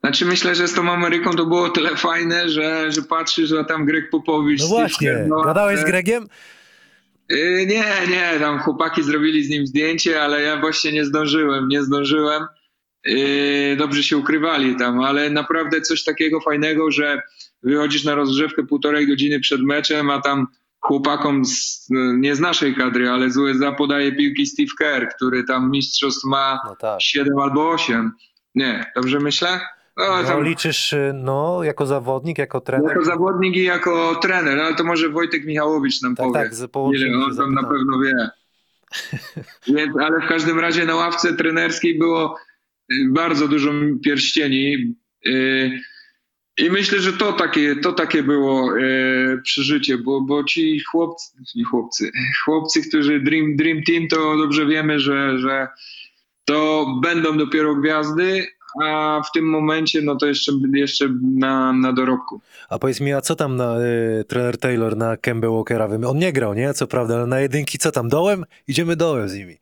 Znaczy 0.00 0.24
myślę, 0.24 0.54
że 0.54 0.68
z 0.68 0.74
tą 0.74 0.90
Ameryką 0.92 1.30
to 1.30 1.46
było 1.46 1.68
tyle 1.68 1.96
fajne, 1.96 2.48
że, 2.48 2.92
że 2.92 3.02
patrzysz, 3.02 3.48
że 3.48 3.64
tam 3.64 3.84
Greg 3.84 4.10
Popowicz... 4.10 4.60
No 4.60 4.68
właśnie, 4.68 5.24
no, 5.28 5.42
gadałeś 5.42 5.80
z 5.80 5.84
Gregiem? 5.84 6.26
Yy, 7.28 7.66
nie, 7.66 7.84
nie, 8.10 8.40
tam 8.40 8.58
chłopaki 8.58 9.02
zrobili 9.02 9.44
z 9.44 9.48
nim 9.48 9.66
zdjęcie, 9.66 10.22
ale 10.22 10.42
ja 10.42 10.60
właśnie 10.60 10.92
nie 10.92 11.04
zdążyłem, 11.04 11.68
nie 11.68 11.82
zdążyłem. 11.82 12.46
Yy, 13.04 13.76
dobrze 13.78 14.02
się 14.02 14.16
ukrywali 14.16 14.76
tam, 14.76 15.00
ale 15.00 15.30
naprawdę 15.30 15.80
coś 15.80 16.04
takiego 16.04 16.40
fajnego, 16.40 16.90
że 16.90 17.22
wychodzisz 17.66 18.04
na 18.04 18.14
rozgrzewkę 18.14 18.62
półtorej 18.66 19.06
godziny 19.08 19.40
przed 19.40 19.62
meczem, 19.62 20.10
a 20.10 20.20
tam 20.20 20.46
chłopakom 20.80 21.44
z, 21.44 21.86
nie 22.18 22.34
z 22.36 22.40
naszej 22.40 22.74
kadry, 22.74 23.10
ale 23.10 23.30
z 23.30 23.36
USA 23.36 23.72
podaje 23.72 24.12
piłki 24.12 24.46
Steve 24.46 24.68
Kerr, 24.78 25.08
który 25.16 25.44
tam 25.44 25.70
mistrzostw 25.70 26.24
ma 26.24 26.60
No 26.66 26.76
tak. 26.76 27.02
7 27.02 27.38
albo 27.38 27.70
8. 27.70 28.12
Nie, 28.54 28.92
dobrze 28.96 29.18
myślę? 29.20 29.60
No, 29.96 30.22
No, 30.22 30.28
tam, 30.28 30.44
liczysz, 30.44 30.92
y, 30.92 31.12
no, 31.14 31.62
jako 31.64 31.86
zawodnik, 31.86 32.38
jako 32.38 32.60
trener? 32.60 32.88
jako 32.88 33.04
zawodnik 33.04 33.56
i 33.56 33.62
jako 33.62 34.14
trener, 34.14 34.60
ale 34.60 34.74
to 34.74 34.84
może 34.84 35.08
Wojtek 35.08 35.44
Michałowicz 35.46 36.02
nam 36.02 36.16
Tak, 36.16 36.26
powie. 36.26 36.40
tak, 36.40 36.54
z 36.54 36.68
Ile 36.94 37.24
on 37.24 37.36
tam 37.36 37.54
na 37.54 37.62
pewno 37.62 37.98
wie. 37.98 38.30
Więc, 39.76 39.96
ale 40.00 40.20
w 40.20 40.28
każdym 40.28 40.60
razie 40.60 40.84
na 40.84 40.94
ławce 40.94 41.34
trenerskiej 41.34 41.98
było 41.98 42.36
y, 42.92 42.94
bardzo 43.10 43.48
dużo 43.48 43.70
pierścieni. 44.04 44.94
y, 45.26 45.80
I 46.58 46.70
myślę, 46.70 47.00
że 47.00 47.12
to 47.12 47.32
takie, 47.32 47.76
to 47.76 47.92
takie 47.92 48.22
było 48.22 48.78
y, 48.78 49.40
przeżycie, 49.42 49.98
bo, 49.98 50.20
bo 50.20 50.44
ci 50.44 50.80
chłopcy, 50.80 51.36
nie 51.54 51.64
chłopcy, 51.64 52.10
chłopcy, 52.44 52.88
którzy 52.88 53.20
Dream, 53.20 53.56
Dream 53.56 53.82
Team, 53.82 54.08
to 54.08 54.36
dobrze 54.36 54.66
wiemy, 54.66 55.00
że, 55.00 55.38
że 55.38 55.68
to 56.44 56.86
będą 57.02 57.38
dopiero 57.38 57.74
gwiazdy, 57.74 58.46
a 58.82 59.20
w 59.28 59.32
tym 59.32 59.44
momencie 59.44 60.02
no 60.02 60.16
to 60.16 60.26
jeszcze, 60.26 60.52
jeszcze 60.74 61.08
na, 61.22 61.72
na 61.72 61.92
dorobku. 61.92 62.40
A 62.68 62.78
powiedz 62.78 63.00
mi, 63.00 63.12
a 63.12 63.20
co 63.20 63.36
tam 63.36 63.56
na, 63.56 63.76
y, 64.20 64.24
trener 64.24 64.58
Taylor 64.58 64.96
na 64.96 65.16
Kemba 65.16 65.48
Walkera? 65.48 65.88
On 66.06 66.18
nie 66.18 66.32
grał, 66.32 66.54
nie? 66.54 66.74
Co 66.74 66.86
prawda, 66.86 67.14
ale 67.14 67.26
na 67.26 67.40
jedynki 67.40 67.78
co 67.78 67.92
tam? 67.92 68.08
Dołem? 68.08 68.44
Idziemy 68.68 68.96
dołem 68.96 69.28
z 69.28 69.34
nimi. 69.34 69.56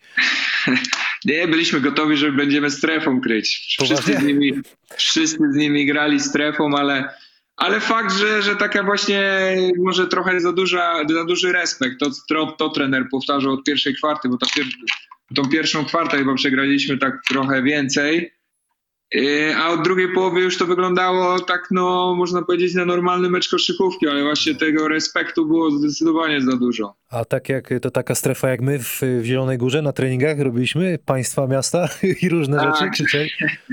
Nie, 1.24 1.48
byliśmy 1.48 1.80
gotowi, 1.80 2.16
że 2.16 2.32
będziemy 2.32 2.70
strefą 2.70 3.20
kryć. 3.20 3.76
Wszyscy 3.84 4.14
z 4.14 4.22
nimi, 4.22 4.52
wszyscy 4.96 5.38
z 5.52 5.56
nimi 5.56 5.86
grali 5.86 6.20
strefą, 6.20 6.76
ale, 6.76 7.14
ale 7.56 7.80
fakt, 7.80 8.14
że, 8.14 8.42
że 8.42 8.56
taka 8.56 8.82
właśnie 8.82 9.22
może 9.78 10.06
trochę 10.06 10.40
za, 10.40 10.52
duża, 10.52 10.94
za 11.08 11.24
duży 11.24 11.52
respekt, 11.52 12.00
to, 12.00 12.10
to, 12.28 12.46
to 12.46 12.68
trener 12.68 13.04
powtarzał 13.10 13.52
od 13.52 13.64
pierwszej 13.64 13.94
kwarty, 13.94 14.28
bo 14.28 14.38
ta 14.38 14.46
pier, 14.56 14.66
tą 15.34 15.48
pierwszą 15.48 15.84
kwartę 15.84 16.18
chyba 16.18 16.34
przegraliśmy 16.34 16.98
tak 16.98 17.22
trochę 17.28 17.62
więcej, 17.62 18.32
a 19.56 19.68
od 19.70 19.82
drugiej 19.84 20.12
połowy 20.12 20.40
już 20.40 20.58
to 20.58 20.66
wyglądało 20.66 21.40
tak, 21.40 21.68
no 21.70 22.14
można 22.14 22.42
powiedzieć, 22.42 22.74
na 22.74 22.84
normalny 22.84 23.30
mecz 23.30 23.48
koszykówki, 23.50 24.08
ale 24.08 24.22
właśnie 24.22 24.54
tego 24.54 24.88
respektu 24.88 25.46
było 25.46 25.70
zdecydowanie 25.70 26.40
za 26.40 26.56
dużo. 26.56 26.94
A 27.10 27.24
tak 27.24 27.48
jak 27.48 27.68
to 27.82 27.90
taka 27.90 28.14
strefa 28.14 28.48
jak 28.48 28.60
my 28.60 28.78
w, 28.78 29.00
w 29.20 29.24
Zielonej 29.24 29.58
Górze 29.58 29.82
na 29.82 29.92
treningach 29.92 30.40
robiliśmy, 30.40 30.98
państwa 31.06 31.46
miasta 31.46 31.88
i 32.22 32.28
różne 32.28 32.56
Tak. 32.56 32.76
rzeczy 32.76 32.90
krzyczeli. 32.90 33.30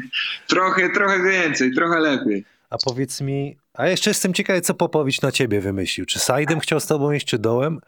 Trochę, 0.48 0.90
trochę 0.90 1.24
więcej, 1.24 1.72
trochę 1.74 2.00
lepiej. 2.00 2.46
A 2.70 2.78
powiedz 2.86 3.22
mi, 3.22 3.58
a 3.74 3.88
jeszcze 3.88 4.10
jestem 4.10 4.34
ciekawy, 4.34 4.62
co 4.62 4.74
Popowicz 4.74 5.22
na 5.22 5.32
ciebie 5.32 5.62
wymyślił. 5.62 6.06
Czy 6.06 6.20
Sajdem 6.20 6.60
chciał 6.60 6.80
z 6.80 6.88
tobą 6.88 7.12
iść, 7.12 7.28
czy 7.28 7.40
dołem? 7.40 7.80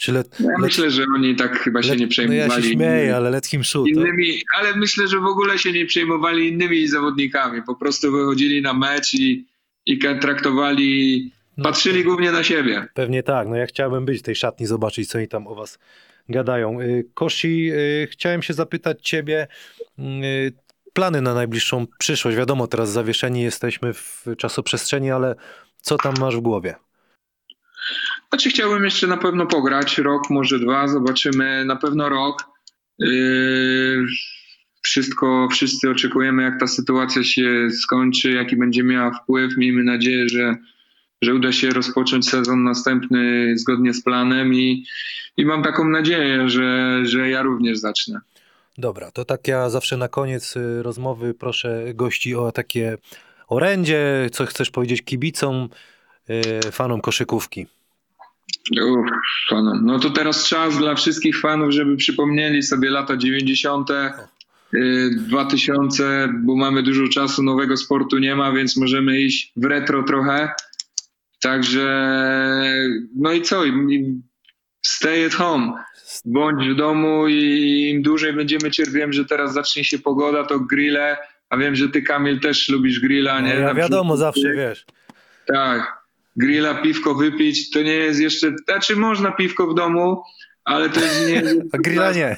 Czy 0.00 0.12
let, 0.12 0.40
Ja 0.40 0.46
let, 0.46 0.58
myślę, 0.60 0.90
że 0.90 1.04
oni 1.16 1.36
tak 1.36 1.58
chyba 1.58 1.82
się 1.82 1.88
let, 1.88 1.98
nie 1.98 2.06
no 2.06 2.10
przejmowali. 2.10 2.50
ja 2.50 2.62
się 2.62 2.62
śmieję, 2.62 3.16
ale 3.16 3.30
let 3.30 3.46
him 3.46 3.64
shoot. 3.64 3.86
tak? 3.86 3.94
innymi, 3.96 4.42
ale 4.58 4.76
myślę, 4.76 5.08
że 5.08 5.20
w 5.20 5.24
ogóle 5.24 5.58
się 5.58 5.72
nie 5.72 5.86
przejmowali 5.86 6.48
innymi 6.48 6.88
zawodnikami. 6.88 7.62
Po 7.62 7.74
prostu 7.74 8.12
wychodzili 8.12 8.62
na 8.62 8.74
mecz 8.74 9.14
i, 9.14 9.46
i 9.86 9.98
traktowali, 9.98 11.32
No, 11.56 11.64
patrzyli 11.64 12.04
głównie 12.04 12.32
na 12.32 12.44
siebie. 12.44 12.86
Pewnie 12.94 13.22
tak. 13.22 13.48
No 13.48 13.56
ja 13.56 13.66
chciałbym 13.66 14.04
być 14.04 14.18
w 14.18 14.22
tej 14.22 14.34
szatni, 14.34 14.66
zobaczyć, 14.66 15.08
co 15.08 15.18
oni 15.18 15.28
tam 15.28 15.46
o 15.46 15.54
was 15.54 15.78
gadają. 16.28 16.80
Y, 16.80 17.06
Kosi, 17.14 17.70
y, 17.72 18.08
chciałem 18.10 18.42
się 18.42 18.54
zapytać 18.54 19.08
ciebie, 19.08 19.48
y, 19.98 20.52
plany 20.92 21.22
na 21.22 21.34
najbliższą 21.34 21.86
przyszłość. 21.98 22.36
Wiadomo, 22.36 22.66
teraz 22.66 22.90
zawieszeni 22.90 23.42
jesteśmy 23.42 23.92
w 23.94 24.24
czasoprzestrzeni, 24.38 25.10
ale 25.10 25.34
co 25.82 25.96
tam 25.96 26.14
masz 26.20 26.36
w 26.36 26.40
głowie? 26.40 26.74
Znaczy 28.30 28.50
chciałbym 28.50 28.84
jeszcze 28.84 29.06
na 29.06 29.16
pewno 29.16 29.46
pograć 29.46 29.98
rok, 29.98 30.30
może 30.30 30.58
dwa, 30.58 30.88
zobaczymy 30.88 31.64
na 31.64 31.76
pewno 31.76 32.08
rok. 32.08 32.44
Yy, 32.98 34.06
wszystko, 34.82 35.48
wszyscy 35.50 35.90
oczekujemy 35.90 36.42
jak 36.42 36.60
ta 36.60 36.66
sytuacja 36.66 37.24
się 37.24 37.70
skończy, 37.70 38.32
jaki 38.32 38.56
będzie 38.56 38.82
miała 38.82 39.10
wpływ. 39.10 39.56
Miejmy 39.56 39.84
nadzieję, 39.84 40.28
że, 40.28 40.56
że 41.22 41.34
uda 41.34 41.52
się 41.52 41.70
rozpocząć 41.70 42.28
sezon 42.28 42.64
następny 42.64 43.52
zgodnie 43.58 43.94
z 43.94 44.02
planem 44.02 44.54
i, 44.54 44.84
i 45.36 45.44
mam 45.44 45.62
taką 45.62 45.88
nadzieję, 45.88 46.48
że, 46.48 47.00
że 47.02 47.30
ja 47.30 47.42
również 47.42 47.78
zacznę. 47.78 48.20
Dobra, 48.78 49.10
to 49.10 49.24
tak 49.24 49.48
ja 49.48 49.70
zawsze 49.70 49.96
na 49.96 50.08
koniec 50.08 50.56
y, 50.56 50.82
rozmowy 50.82 51.34
proszę 51.34 51.84
gości 51.94 52.34
o 52.34 52.52
takie 52.52 52.98
orędzie, 53.48 54.28
co 54.32 54.46
chcesz 54.46 54.70
powiedzieć 54.70 55.02
kibicom, 55.02 55.68
y, 56.66 56.72
fanom 56.72 57.00
koszykówki. 57.00 57.66
Uff, 58.82 59.10
fanom. 59.50 59.80
No 59.86 59.98
to 59.98 60.10
teraz 60.10 60.48
czas 60.48 60.78
dla 60.78 60.94
wszystkich 60.94 61.40
fanów, 61.40 61.70
żeby 61.72 61.96
przypomnieli 61.96 62.62
sobie 62.62 62.90
lata 62.90 63.16
90., 63.16 63.90
y, 64.74 65.10
2000, 65.28 66.28
bo 66.44 66.56
mamy 66.56 66.82
dużo 66.82 67.08
czasu, 67.08 67.42
nowego 67.42 67.76
sportu 67.76 68.18
nie 68.18 68.36
ma, 68.36 68.52
więc 68.52 68.76
możemy 68.76 69.20
iść 69.20 69.52
w 69.56 69.64
retro 69.64 70.02
trochę. 70.02 70.52
Także, 71.40 71.86
no 73.16 73.32
i 73.32 73.42
co? 73.42 73.62
Stay 74.82 75.26
at 75.26 75.34
home. 75.34 75.72
Bądź 76.24 76.68
w 76.68 76.74
domu 76.76 77.28
i 77.28 77.90
im 77.94 78.02
dłużej 78.02 78.32
będziemy 78.32 78.70
cierpieć, 78.70 78.94
wiem, 78.94 79.12
że 79.12 79.24
teraz 79.24 79.52
zacznie 79.52 79.84
się 79.84 79.98
pogoda, 79.98 80.44
to 80.44 80.60
grille, 80.60 81.16
a 81.50 81.56
wiem, 81.56 81.74
że 81.76 81.88
ty 81.88 82.02
Kamil 82.02 82.40
też 82.40 82.68
lubisz 82.68 83.00
grilla, 83.00 83.40
No, 83.40 83.46
nie? 83.46 83.54
ja 83.54 83.60
Na 83.66 83.74
wiadomo, 83.74 84.16
zawsze 84.16 84.52
wiesz. 84.56 84.84
tak. 85.46 85.99
Grilla, 86.36 86.74
piwko 86.74 87.14
wypić, 87.14 87.70
to 87.70 87.82
nie 87.82 87.94
jest 87.94 88.20
jeszcze. 88.20 88.54
Znaczy, 88.64 88.96
można 88.96 89.32
piwko 89.32 89.66
w 89.66 89.74
domu, 89.74 90.22
ale 90.64 90.90
to 90.90 91.00
jest 91.00 91.28
nie, 91.28 91.42
A 91.72 91.78
grilla 91.78 92.12
nie. 92.12 92.36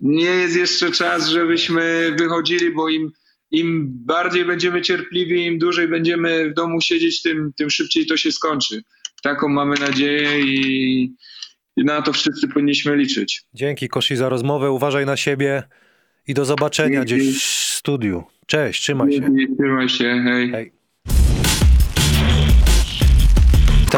nie 0.00 0.24
jest 0.24 0.56
jeszcze 0.56 0.90
czas, 0.90 1.28
żebyśmy 1.28 2.14
wychodzili, 2.18 2.70
bo 2.70 2.88
im, 2.88 3.10
im 3.50 3.86
bardziej 4.06 4.44
będziemy 4.44 4.82
cierpliwi, 4.82 5.44
im 5.46 5.58
dłużej 5.58 5.88
będziemy 5.88 6.50
w 6.50 6.54
domu 6.54 6.80
siedzieć, 6.80 7.22
tym, 7.22 7.52
tym 7.56 7.70
szybciej 7.70 8.06
to 8.06 8.16
się 8.16 8.32
skończy. 8.32 8.82
Taką 9.22 9.48
mamy 9.48 9.76
nadzieję 9.76 10.40
i, 10.40 11.14
i 11.76 11.84
na 11.84 12.02
to 12.02 12.12
wszyscy 12.12 12.48
powinniśmy 12.48 12.96
liczyć. 12.96 13.42
Dzięki 13.54 13.88
Kosi 13.88 14.16
za 14.16 14.28
rozmowę, 14.28 14.70
uważaj 14.70 15.06
na 15.06 15.16
siebie 15.16 15.62
i 16.26 16.34
do 16.34 16.44
zobaczenia 16.44 17.04
Dzięki. 17.04 17.24
gdzieś 17.24 17.44
w 17.44 17.74
studiu. 17.74 18.24
Cześć, 18.46 18.82
trzymaj 18.82 19.12
się. 19.12 19.28
Trzymaj 19.58 19.88
się, 19.88 20.22
hej. 20.24 20.50
Hej. 20.50 20.77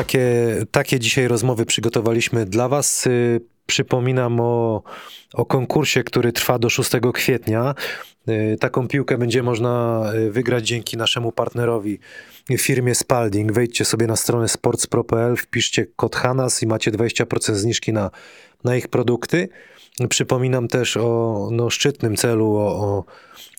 Takie, 0.01 0.27
takie 0.71 0.99
dzisiaj 0.99 1.29
rozmowy 1.29 1.67
przygotowaliśmy 1.67 2.47
dla 2.47 2.69
Was. 2.69 3.07
Y, 3.07 3.41
Przypominam 3.67 4.41
o, 4.41 4.83
o 5.35 5.45
konkursie, 5.45 6.05
który 6.05 6.33
trwa 6.33 6.59
do 6.59 6.71
6 6.71 6.91
kwietnia. 7.15 7.75
Y, 8.29 8.57
Taką 8.61 8.89
piłkę 8.89 9.19
będzie 9.19 9.43
można 9.43 10.03
y, 10.15 10.31
wygrać 10.31 10.67
dzięki 10.67 10.97
naszemu 10.97 11.33
partnerowi, 11.33 11.99
firmie 12.59 12.95
Spalding. 12.95 13.53
Wejdźcie 13.53 13.85
sobie 13.85 14.07
na 14.07 14.17
stronę 14.17 14.49
sportspro.pl, 14.49 15.37
wpiszcie 15.37 15.87
kod 15.97 16.17
HANAS 16.17 16.63
i 16.63 16.67
macie 16.67 16.93
20% 16.93 17.55
zniżki 17.55 17.93
na, 17.93 18.11
na 18.65 18.77
ich 18.77 18.89
produkty. 18.89 19.49
Przypominam 20.09 20.69
też 20.69 20.97
o 20.97 21.49
no, 21.53 21.71
szczytnym 21.71 22.17
celu, 22.17 22.57
o, 22.57 22.67
o, 22.67 23.05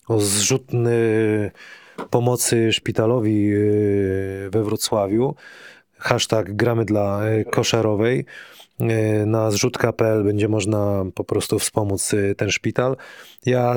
o 0.08 0.20
zrzutny 0.20 0.92
pomocy 2.10 2.74
szpitalowi 2.74 3.52
we 4.50 4.64
Wrocławiu. 4.64 5.36
Hashtag 6.02 6.54
gramy 6.54 6.86
dla 6.86 7.30
y, 7.30 7.46
koszarowej. 7.46 8.26
Y, 8.82 9.26
Na 9.26 9.52
zrzutka.pl 9.52 10.24
będzie 10.24 10.48
można 10.48 11.06
po 11.16 11.24
prostu 11.24 11.60
wspomóc 11.60 12.14
y, 12.14 12.36
ten 12.38 12.52
szpital. 12.52 12.98
Ja 13.46 13.76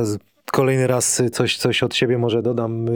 kolejny 0.53 0.87
raz 0.87 1.23
coś, 1.33 1.57
coś 1.57 1.83
od 1.83 1.95
siebie 1.95 2.19
może 2.19 2.43
dodam. 2.43 2.87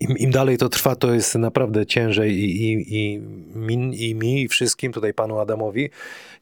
Im, 0.00 0.18
Im 0.18 0.30
dalej 0.30 0.58
to 0.58 0.68
trwa, 0.68 0.96
to 0.96 1.14
jest 1.14 1.34
naprawdę 1.34 1.86
ciężej 1.86 2.32
i, 2.32 2.62
i, 2.62 2.96
i, 2.96 3.20
mi, 3.54 4.08
i 4.08 4.14
mi, 4.14 4.42
i 4.42 4.48
wszystkim, 4.48 4.92
tutaj 4.92 5.14
panu 5.14 5.38
Adamowi. 5.38 5.90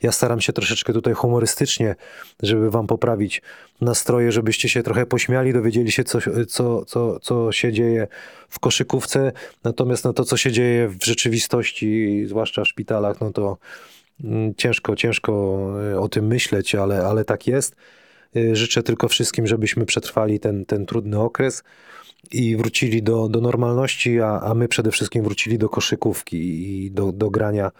Ja 0.03 0.13
staram 0.13 0.41
się 0.41 0.53
troszeczkę 0.53 0.93
tutaj 0.93 1.15
humorystycznie, 1.15 1.97
żeby 2.43 2.71
wam 2.71 2.87
poprawić 2.87 3.43
nastroje, 3.81 4.33
żebyście 4.33 4.69
się 4.69 4.83
trochę 4.83 5.07
pośmiali, 5.07 5.53
dowiedzieli 5.53 5.93
się, 5.93 6.05
co, 6.05 6.19
co, 6.49 6.85
co, 6.85 7.21
co 7.21 7.53
się 7.53 7.73
dzieje 7.73 8.09
w 8.49 8.59
koszykówce. 8.59 9.33
Natomiast 9.65 10.05
no, 10.05 10.13
to, 10.13 10.25
co 10.25 10.37
się 10.37 10.53
dzieje 10.53 10.89
w 10.89 11.05
rzeczywistości, 11.05 12.23
zwłaszcza 12.27 12.65
w 12.65 12.69
szpitalach, 12.69 13.21
no 13.21 13.33
to 13.33 13.59
mm, 14.25 14.55
ciężko, 14.55 14.97
ciężko 14.97 15.63
y, 15.93 16.01
o 16.01 16.09
tym 16.09 16.27
myśleć, 16.27 16.75
ale, 16.75 17.07
ale 17.07 17.25
tak 17.25 17.47
jest. 17.47 17.77
Y, 18.37 18.57
Życzę 18.57 18.83
tylko 18.83 19.09
wszystkim, 19.09 19.47
żebyśmy 19.47 19.87
przetrwali 19.87 20.41
ten, 20.41 20.65
ten 20.65 20.87
trudny 20.87 21.21
okres 21.21 21.63
i 22.33 22.57
wrócili 22.57 23.03
do, 23.03 23.29
do 23.29 23.41
normalności, 23.41 24.21
a, 24.21 24.41
a 24.41 24.55
my 24.55 24.69
przede 24.69 24.91
wszystkim 24.91 25.25
wrócili 25.25 25.59
do 25.59 25.69
koszykówki 25.69 26.37
i 26.37 26.91
do, 26.91 27.13
do 27.13 27.31
grania, 27.31 27.71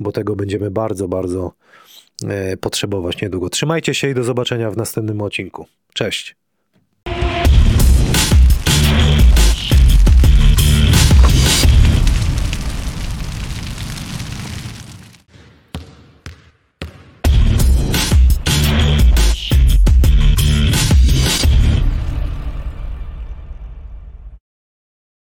bo 0.00 0.12
tego 0.12 0.36
będziemy 0.36 0.70
bardzo, 0.70 1.08
bardzo 1.08 1.52
e, 2.24 2.56
potrzebować 2.56 3.22
niedługo. 3.22 3.50
Trzymajcie 3.50 3.94
się 3.94 4.10
i 4.10 4.14
do 4.14 4.24
zobaczenia 4.24 4.70
w 4.70 4.76
następnym 4.76 5.20
odcinku. 5.22 5.66
Cześć. 5.94 6.39